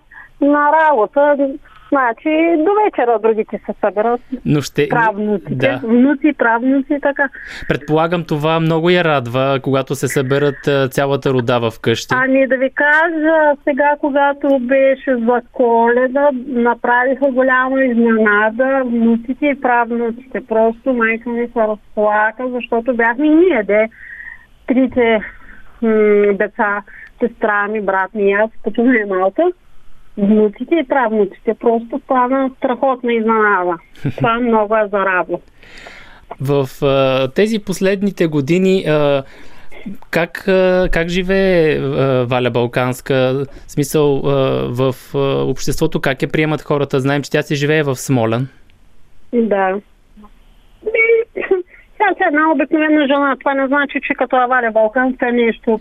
[0.45, 1.35] на работа.
[1.91, 4.21] Значи до вечера другите се съберат.
[4.45, 4.89] Но ще...
[4.89, 5.79] Правнуците, Да.
[5.83, 7.29] внуци, правнуци, така.
[7.67, 12.15] Предполагам това много я радва, когато се съберат цялата рода в къщи.
[12.17, 20.41] Ами да ви кажа, сега когато беше за коледа, направиха голяма изненада внуците и правнуците.
[20.47, 23.89] Просто майка ми се разплака, защото бяхме ние, де,
[24.67, 25.19] трите
[25.81, 26.81] м- деца,
[27.19, 29.43] сестра ми, брат ми и аз, като най-малка.
[30.17, 33.77] Внуците и правнуците просто стана страхотна изненада.
[34.17, 35.39] Това много е зарадва.
[36.41, 39.23] В а, тези последните години а,
[40.09, 43.45] как, а, как живее а, Валя Балканска?
[43.67, 44.31] В смисъл а,
[44.67, 46.99] в а, обществото, как я приемат хората?
[46.99, 48.47] Знаем, че тя си живее в Смолян.
[49.33, 49.75] Да.
[51.97, 53.35] Тя е една обикновена жена.
[53.39, 55.79] Това не значи, че като Аваля Балканска е нещо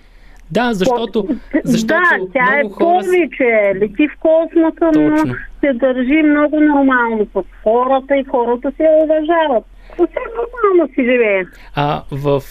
[0.53, 1.29] Да, защото,
[1.65, 3.03] защото да, тя е много хора...
[3.03, 3.73] с- повече.
[3.81, 5.35] Лети в космоса, но Точно.
[5.61, 9.65] се държи много нормално с хората и хората се уважават.
[9.91, 11.43] Съвсем нормално си живее.
[11.75, 12.43] А, в,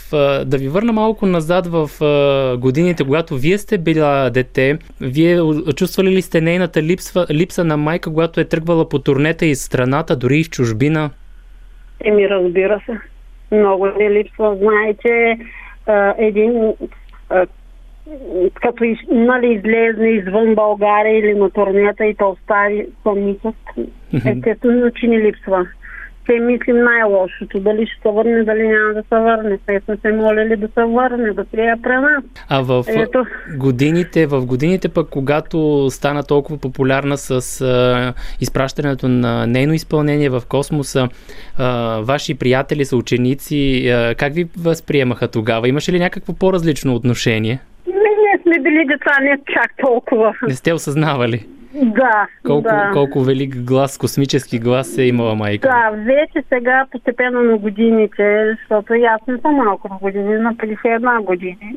[0.45, 1.89] да ви върна малко назад в
[2.57, 5.39] годините, когато вие сте била дете, вие
[5.75, 10.15] чувствали ли сте нейната липса, липса на майка, когато е тръгвала по турнета из страната,
[10.15, 11.09] дори и в чужбина?
[12.05, 12.97] Еми, разбира се.
[13.55, 14.57] Много не липсва.
[14.57, 15.37] Знаете,
[16.17, 16.73] един
[18.53, 23.55] като нали, излезне извън България или на турнета и то остави самичък,
[24.25, 25.67] естествено, че ни липсва.
[26.27, 27.59] Те мислим най-лошото.
[27.59, 29.57] Дали ще се върне, дали няма да се върне.
[29.65, 32.23] Те сме се молили да се върне, да прия при нас.
[32.49, 33.25] А в Ето.
[33.57, 40.41] годините, в годините пък, когато стана толкова популярна с а, изпращането на нейно изпълнение в
[40.49, 41.09] космоса,
[41.57, 45.67] а, ваши приятели са ученици, а, как ви възприемаха тогава?
[45.67, 47.59] Имаше ли някакво по-различно отношение?
[48.49, 50.33] Сме били деца, не чак толкова.
[50.47, 52.89] Не сте осъзнавали Да, колко, да.
[52.93, 55.67] колко велик глас, космически глас е имала майка?
[55.67, 60.53] Да, вече сега постепенно на годините, защото и аз не съм малко на години, на
[60.55, 61.75] 51 години.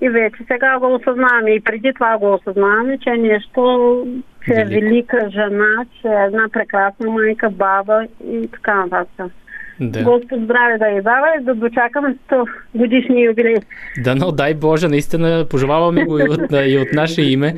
[0.00, 4.06] И вече сега го осъзнаваме и преди това го осъзнаваме, че е нещо,
[4.44, 9.32] че е велика жена, че е една прекрасна майка, баба и така нататък.
[9.80, 10.02] Да.
[10.02, 13.56] Господ здраве да я дава и да дочакаме 100 годишни юбилей.
[14.04, 17.54] Дано, дай Боже, наистина пожелаваме го и от, и от наше име.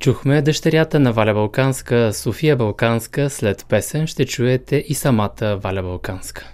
[0.00, 3.30] Чухме дъщерята на Валя Балканска, София Балканска.
[3.30, 6.52] След песен ще чуете и самата Валя Балканска.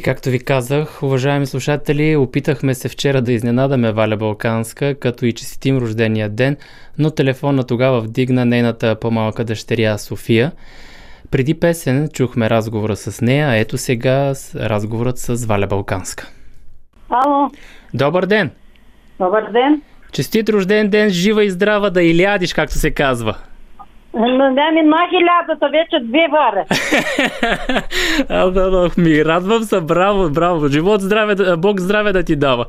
[0.00, 5.32] И както ви казах, уважаеми слушатели, опитахме се вчера да изненадаме Валя Балканска, като и
[5.32, 6.56] честитим рождения ден,
[6.98, 10.52] но телефона тогава вдигна нейната по-малка дъщеря София.
[11.30, 16.28] Преди песен чухме разговора с нея, ето сега разговорът с Валя Балканска.
[17.10, 17.50] Ало,
[17.94, 18.50] Добър ден!
[19.18, 19.82] добър ден.
[20.12, 23.36] Честит рожден ден, жива и здрава да илядиш, както се казва.
[24.14, 26.64] На ми на хилядата вече две варя.
[28.28, 30.68] А, да, да, ми радвам се, браво, браво.
[30.68, 32.66] Живот, здраве, Бог здраве да ти дава.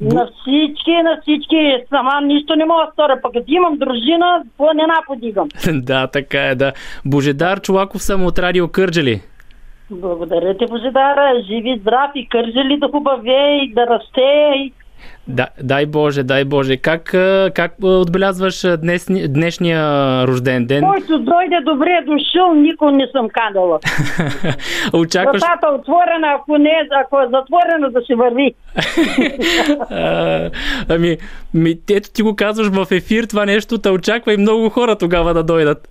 [0.00, 1.76] На всички, на всички.
[1.88, 3.18] Сама нищо не мога да сторя.
[3.22, 5.48] Пък като имам дружина, планина подигам.
[5.72, 6.72] да, така е, да.
[7.04, 9.20] Божедар Чулаков съм от Радио Кърджали.
[9.90, 11.42] Благодаря ти, Божидара.
[11.46, 14.52] Живи, здрав и кържели да хубавее и да расте.
[14.56, 14.72] И...
[15.28, 16.76] Да, дай Боже, дай Боже.
[16.76, 17.04] Как,
[17.54, 19.82] как отбелязваш днес, днешния
[20.26, 20.84] рожден ден?
[20.84, 23.78] Който дойде добре е дошъл, никой не съм канала.
[24.92, 25.42] Очакваш...
[25.42, 28.54] Вратата отворена, ако не е, ако е затворена, да се върви.
[29.90, 30.50] А,
[30.88, 31.16] ами,
[31.54, 35.34] ми, ето ти го казваш в ефир това нещо, те очаква и много хора тогава
[35.34, 35.88] да дойдат.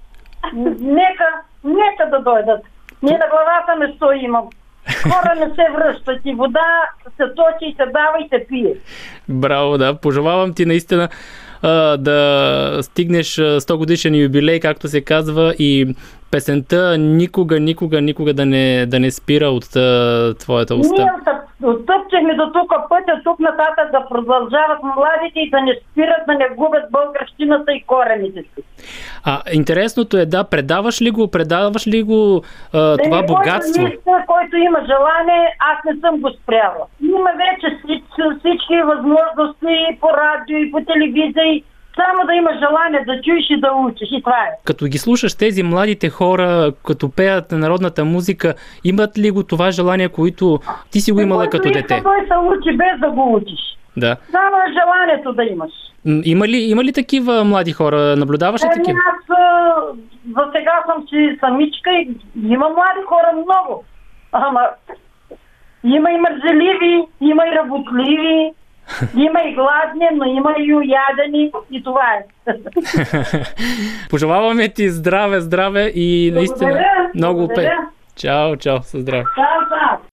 [0.79, 1.25] Нека,
[1.63, 2.61] нека да дойдат.
[3.03, 4.49] Ние на главата не стои имам.
[5.03, 8.75] Хора не се връщат и вода се точи и се дава и се пие.
[9.29, 9.95] Браво, да.
[9.95, 11.09] Пожелавам ти наистина
[11.97, 15.95] да стигнеш а, 100 годишен юбилей, както се казва, и
[16.33, 21.01] песента никога, никога, никога да не, да не спира от а, твоята уста.
[21.01, 26.21] Ние от- оттъпчихме до тук пътя, тук нататък да продължават младите и да не спират,
[26.27, 28.61] да не губят българщината и корените си.
[29.23, 32.43] А, интересното е, да, предаваш ли го, предаваш ли го
[32.73, 33.87] а, това Дали, богатство?
[33.87, 36.83] Иска, който има желание, аз не съм го спряла.
[37.01, 38.03] Има вече всички,
[38.39, 41.45] всички възможности по радио и по телевизия.
[41.53, 41.63] и
[41.95, 44.09] Само да има желание да чуеш и да учиш.
[44.11, 44.49] И това е.
[44.63, 48.53] Като ги слушаш тези младите хора, като пеят народната музика,
[48.83, 50.59] имат ли го това желание, което
[50.91, 52.01] ти си го имала като дете?
[52.03, 53.59] той се учи без да го учиш.
[53.97, 54.17] Да.
[54.31, 55.71] Само е желанието да имаш.
[56.23, 58.15] Има ли, има ли такива млади хора?
[58.15, 58.99] Наблюдаваш ли Еми, такива?
[59.11, 59.37] аз
[60.35, 63.83] за сега съм си самичка и има млади хора много.
[64.31, 64.61] Ама
[65.83, 68.53] има и мързеливи, има и работливи,
[69.17, 72.25] има и гладни, но има и уядени и това е.
[74.09, 77.77] Пожелаваме ти здраве, здраве и наистина Благодаря, много благодаря.
[78.15, 79.23] Чао, чао, със здраве.
[79.35, 80.12] Чао, чао.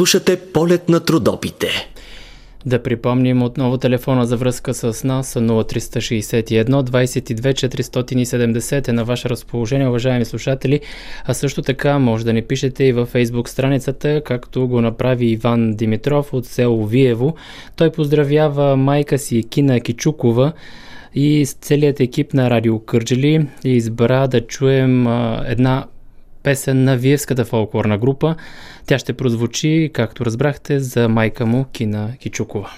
[0.00, 1.68] Слушате полет на трудопите.
[2.66, 7.52] Да припомним отново телефона за връзка с нас 0361 22
[8.04, 10.80] 470 е на ваше разположение, уважаеми слушатели.
[11.24, 15.72] А също така може да ни пишете и във фейсбук страницата, както го направи Иван
[15.72, 17.34] Димитров от село Виево.
[17.76, 20.52] Той поздравява майка си Кина Кичукова
[21.14, 25.06] и с целият екип на Радио Кърджели избра да чуем
[25.46, 25.86] една
[26.42, 28.36] песен на Виевската фолклорна група.
[28.86, 32.70] Тя ще прозвучи, както разбрахте, за майка му Кина Кичукова.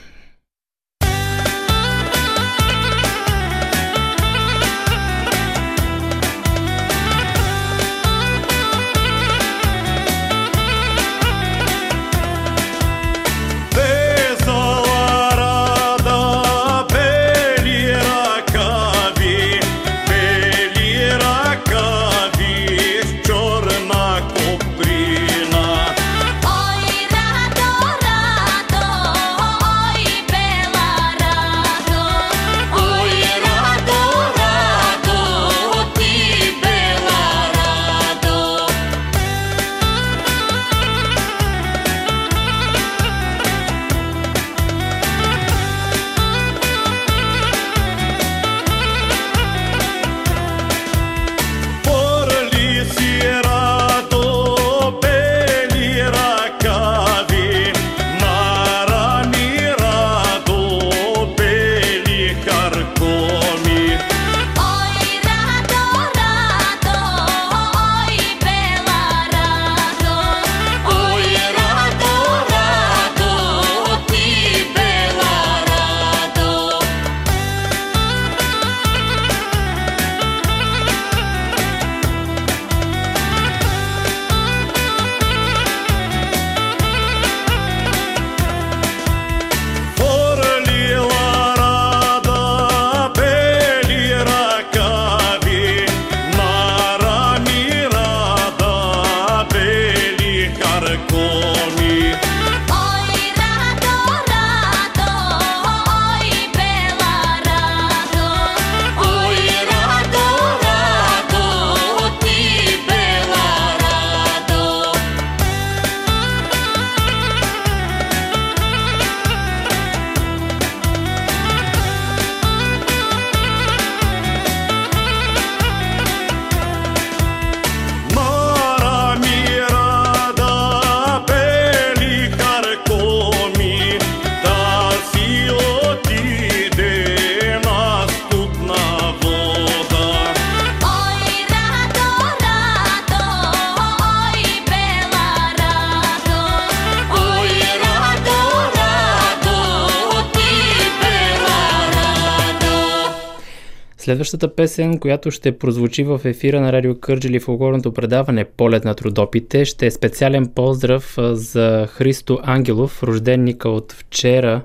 [154.33, 158.95] Следващата песен, която ще прозвучи в ефира на Радио Кърджили в огорното предаване Полет на
[158.95, 164.63] трудопите, ще е специален поздрав за Христо Ангелов, рожденника от вчера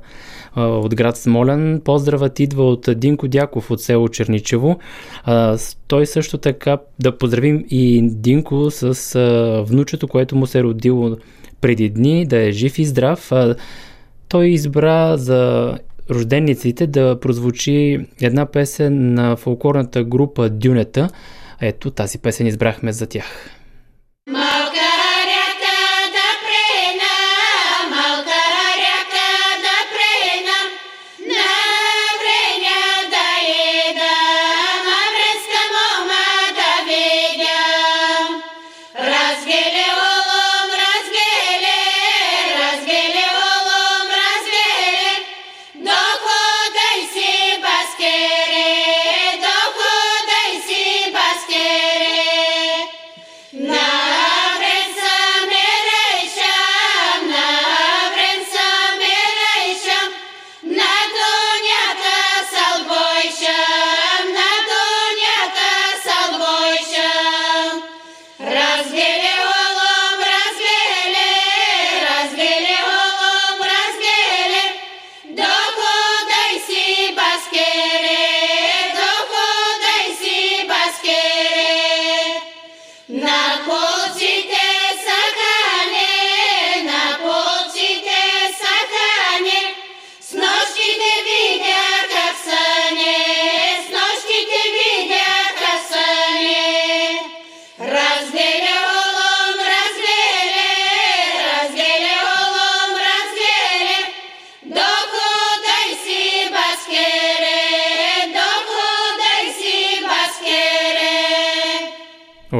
[0.55, 1.81] от град Смолен.
[1.85, 4.79] Поздравът идва от Динко Дяков от село Черничево.
[5.87, 9.19] Той също така да поздравим и Динко с
[9.67, 11.17] внучето, което му се е родило
[11.61, 13.31] преди дни, да е жив и здрав.
[14.29, 15.73] Той избра за
[16.09, 21.09] рождениците да прозвучи една песен на фолклорната група Дюнета.
[21.61, 23.56] Ето тази песен избрахме за тях.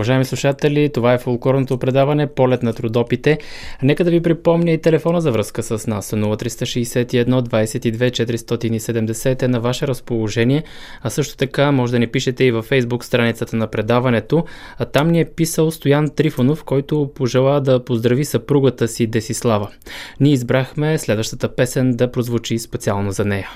[0.07, 3.37] Уважаеми слушатели, това е фолклорното предаване Полет на трудопите.
[3.83, 9.59] Нека да ви припомня и телефона за връзка с нас 0361 22 470 е на
[9.59, 10.63] ваше разположение,
[11.01, 14.45] а също така може да ни пишете и във фейсбук страницата на предаването.
[14.77, 19.69] А там ни е писал Стоян Трифонов, който пожела да поздрави съпругата си Десислава.
[20.19, 23.49] Ние избрахме следващата песен да прозвучи специално за нея.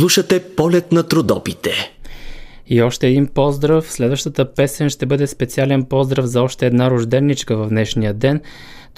[0.00, 1.92] Слушате полет на трудопите.
[2.66, 3.92] И още един поздрав.
[3.92, 8.40] Следващата песен ще бъде специален поздрав за още една рожденничка в днешния ден.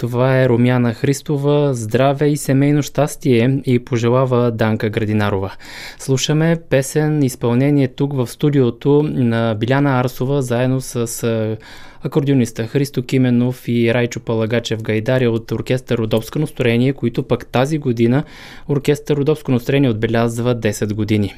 [0.03, 1.73] Това е Румяна Христова.
[1.73, 5.53] Здраве и семейно щастие и пожелава Данка Градинарова.
[5.99, 11.57] Слушаме песен изпълнение тук в студиото на Биляна Арсова заедно с а,
[12.01, 18.23] акордеониста Христо Кименов и Райчо Палагачев Гайдария от оркестър Родопско настроение, които пък тази година
[18.69, 21.35] оркестър Родопско настроение отбелязва 10 години.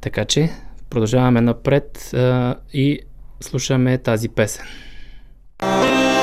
[0.00, 0.50] Така че
[0.90, 3.00] продължаваме напред а, и
[3.40, 4.64] слушаме тази песен.
[5.58, 6.13] Карагьоз вака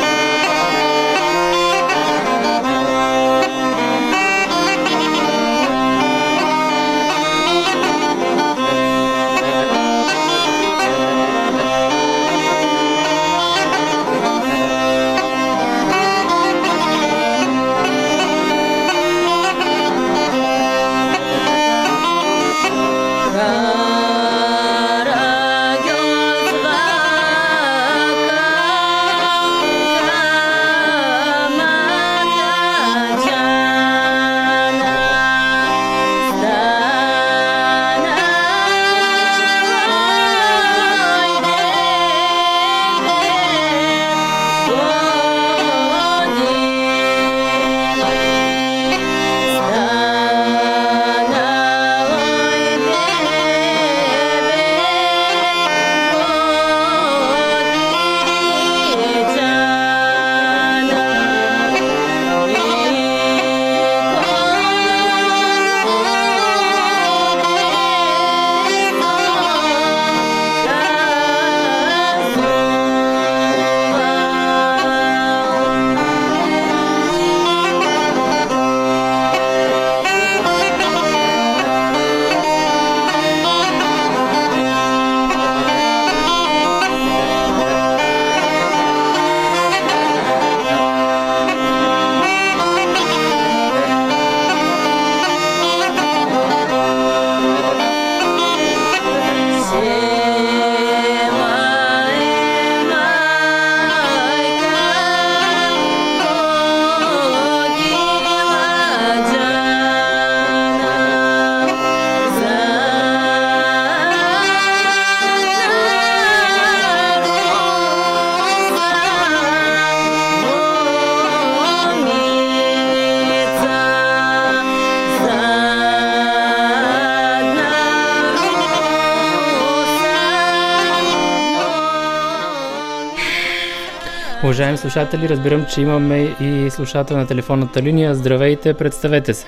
[134.61, 138.15] Уважаеми слушатели, разбирам, че имаме и слушател на телефонната линия.
[138.15, 139.45] Здравейте, представете се.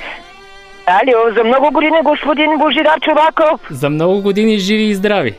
[0.86, 3.62] Алио, за много години господин Божидар Чураков.
[3.72, 5.34] За много години живи и здрави.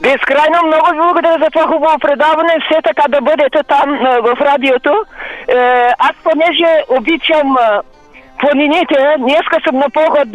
[0.00, 2.54] Безкрайно много ви благодаря за това хубаво предаване.
[2.64, 4.92] Все така да бъдете там в радиото.
[5.48, 5.54] Е,
[5.98, 7.56] аз понеже обичам
[8.40, 10.28] планините, днеска съм на поход,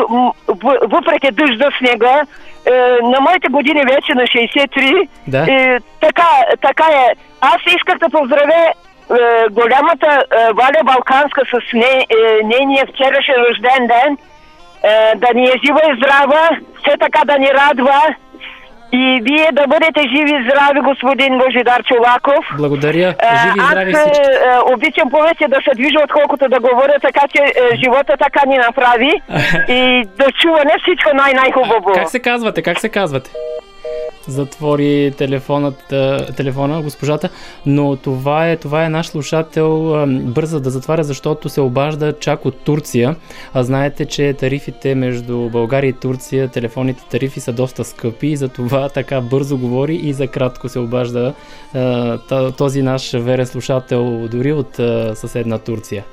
[0.81, 2.21] въпреки дъжда снега,
[2.65, 2.71] е,
[3.03, 5.07] на моите години вече на 63.
[5.27, 5.45] Да.
[5.49, 6.27] Е, така,
[6.61, 7.15] така е.
[7.41, 8.73] Аз исках да поздравя е,
[9.51, 14.17] голямата е, Валя Балканска с не, е, нейния вчерашен рожден ден.
[14.83, 16.49] Е, да ни е жива и здрава,
[16.79, 18.01] все така да ни радва.
[18.91, 22.45] И вие да бъдете живи и здрави, господин Божидар Чулаков.
[22.57, 23.09] Благодаря.
[23.09, 24.21] Е, Живи и Аз здрави е, всички.
[24.21, 27.41] е, обичам повече да се движа, отколкото да говоря, така че
[27.83, 29.11] живота така ни направи.
[29.79, 31.93] и до чуване всичко най-най-хубаво.
[31.93, 32.61] Как се казвате?
[32.61, 33.29] Как се казвате?
[34.27, 35.13] Затвори
[36.37, 37.29] телефона госпожата,
[37.65, 42.57] но това е, това е наш слушател бърза да затваря, защото се обажда чак от
[42.57, 43.15] Турция.
[43.53, 48.89] А знаете, че тарифите между България и Турция, телефонните тарифи са доста скъпи и затова
[48.89, 51.33] така бързо говори и за кратко се обажда
[52.57, 54.75] този наш верен слушател дори от
[55.17, 56.03] съседна Турция.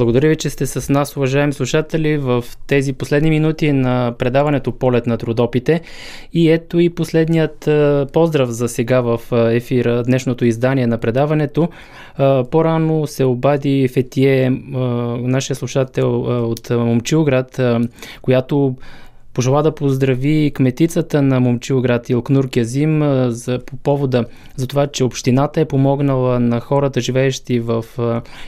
[0.00, 5.06] Благодаря ви, че сте с нас, уважаеми слушатели, в тези последни минути на предаването Полет
[5.06, 5.80] на трудопите.
[6.32, 7.68] И ето и последният
[8.12, 11.68] поздрав за сега в ефира, днешното издание на предаването.
[12.50, 14.50] По-рано се обади Фетие,
[15.20, 16.20] нашия слушател
[16.50, 17.60] от Момчилград,
[18.22, 18.74] която
[19.34, 24.24] Пожела да поздрави кметицата на Момчилград Илкнур Кязим за, по повода
[24.56, 27.84] за това, че общината е помогнала на хората, живеещи в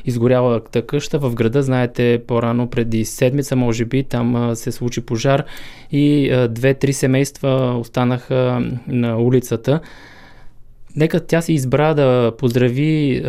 [0.04, 1.62] изгорялата къща в града.
[1.62, 5.44] Знаете, по-рано преди седмица, може би, там се случи пожар
[5.92, 9.80] и две-три семейства останаха на улицата.
[10.96, 13.22] Нека тя си избра да поздрави,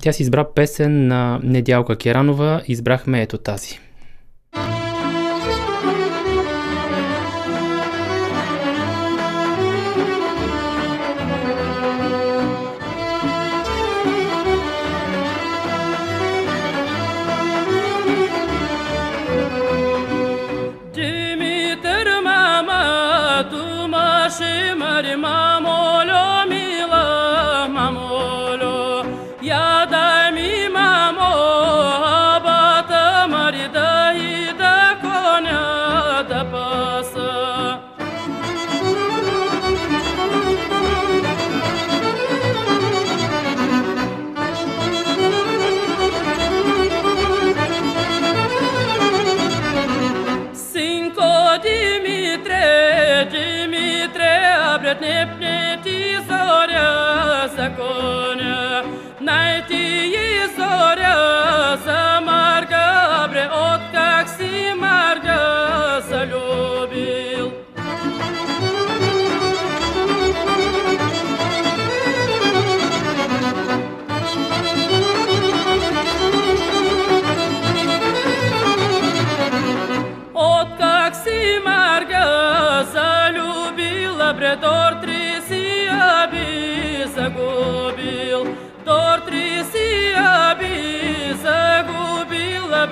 [0.00, 2.62] тя си избра песен на Недялка Керанова.
[2.68, 3.78] Избрахме ето тази.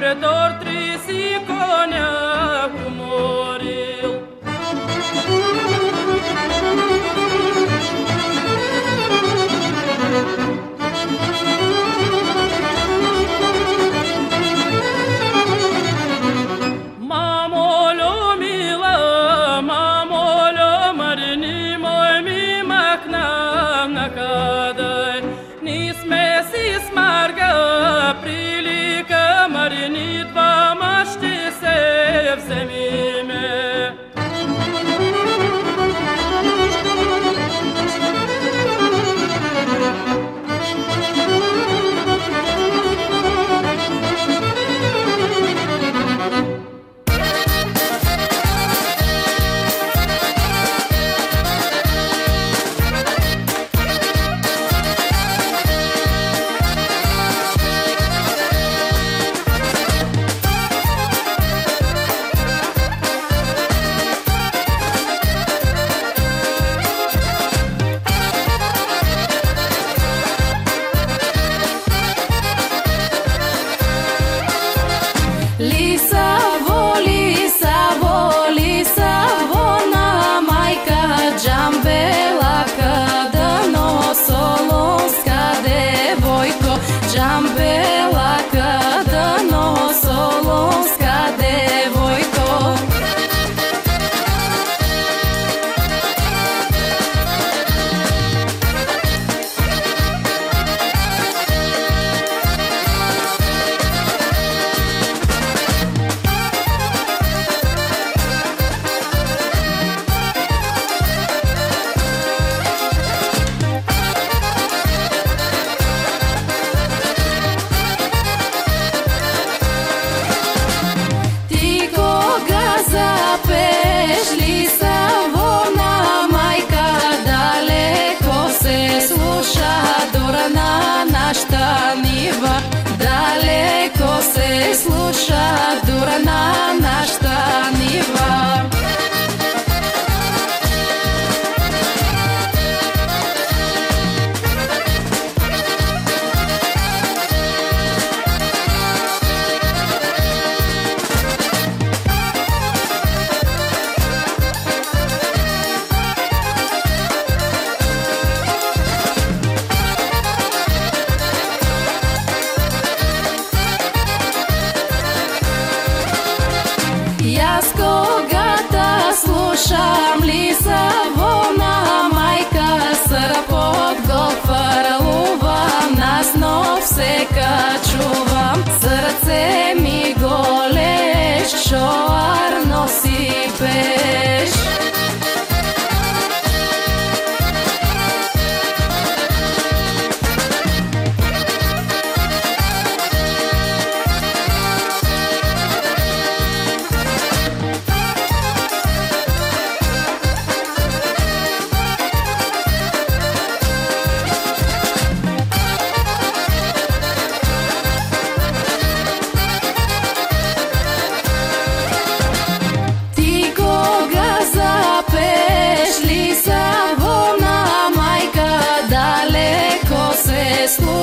[0.01, 2.40] bretor tri si konja.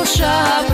[0.07, 0.66] Се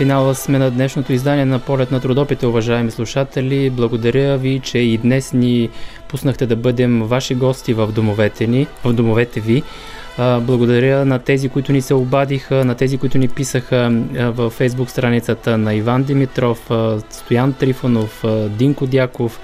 [0.00, 3.70] финала сме на днешното издание на Полет на трудопите, уважаеми слушатели.
[3.70, 5.68] Благодаря ви, че и днес ни
[6.08, 9.62] пуснахте да бъдем ваши гости в домовете ни, в домовете ви.
[10.18, 15.58] Благодаря на тези, които ни се обадиха, на тези, които ни писаха във фейсбук страницата
[15.58, 16.70] на Иван Димитров,
[17.10, 19.40] Стоян Трифонов, Динко Дяков,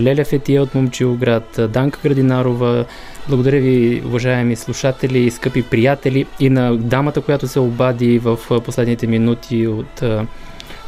[0.00, 2.84] Леля Фетия от Момчилград, Данка Градинарова.
[3.28, 9.06] Благодаря ви, уважаеми слушатели и скъпи приятели и на дамата, която се обади в последните
[9.06, 10.02] минути от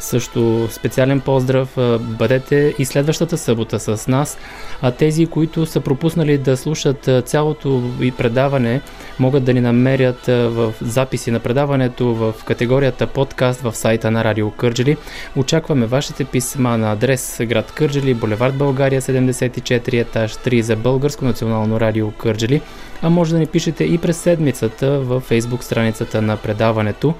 [0.01, 1.69] също специален поздрав.
[2.01, 4.39] Бъдете и следващата събота с нас.
[4.83, 8.81] А тези, които са пропуснали да слушат цялото и предаване,
[9.19, 14.51] могат да ни намерят в записи на предаването в категорията подкаст в сайта на Радио
[14.51, 14.97] Кърджели.
[15.37, 21.81] Очакваме вашите писма на адрес град Кърджели, булевард България 74, етаж 3 за Българско национално
[21.81, 22.61] радио Кърджели.
[23.03, 27.15] А може да ни пишете и през седмицата в фейсбук страницата на предаването.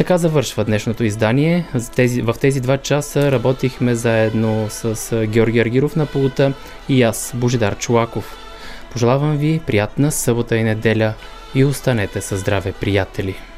[0.00, 1.66] Така завършва днешното издание.
[2.22, 6.52] В тези два часа работихме заедно с Георги Аргиров на пулта
[6.88, 8.36] и аз, Божидар Чулаков.
[8.92, 11.14] Пожелавам ви приятна събота и неделя
[11.54, 13.49] и останете със здраве, приятели!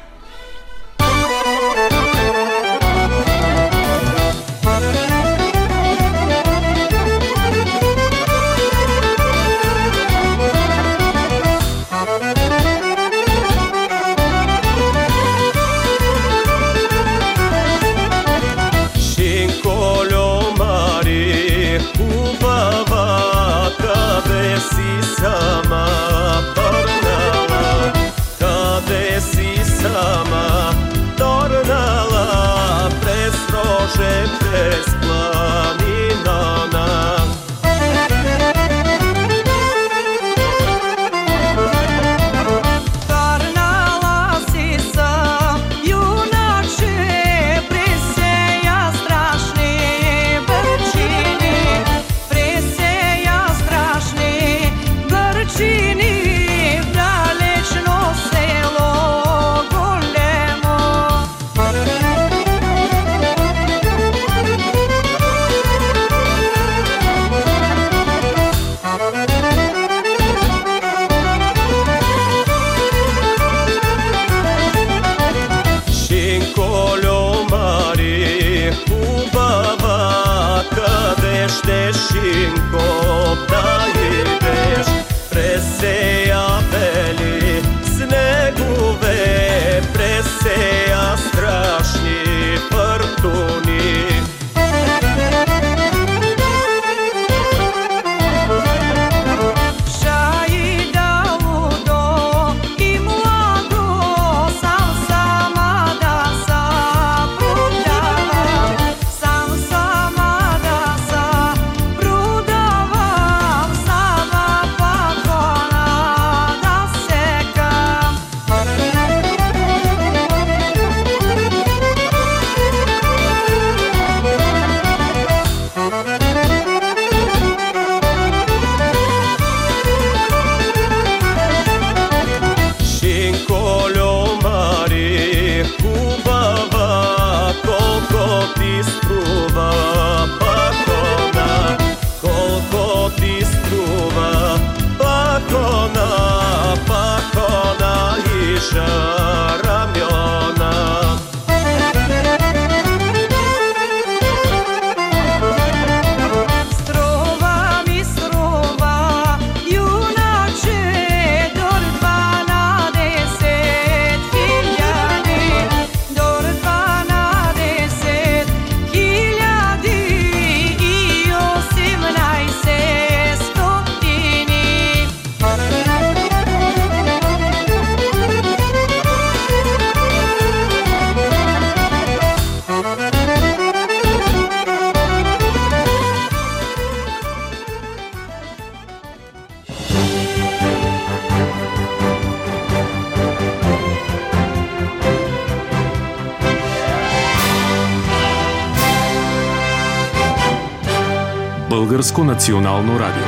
[202.23, 203.22] Национално радио.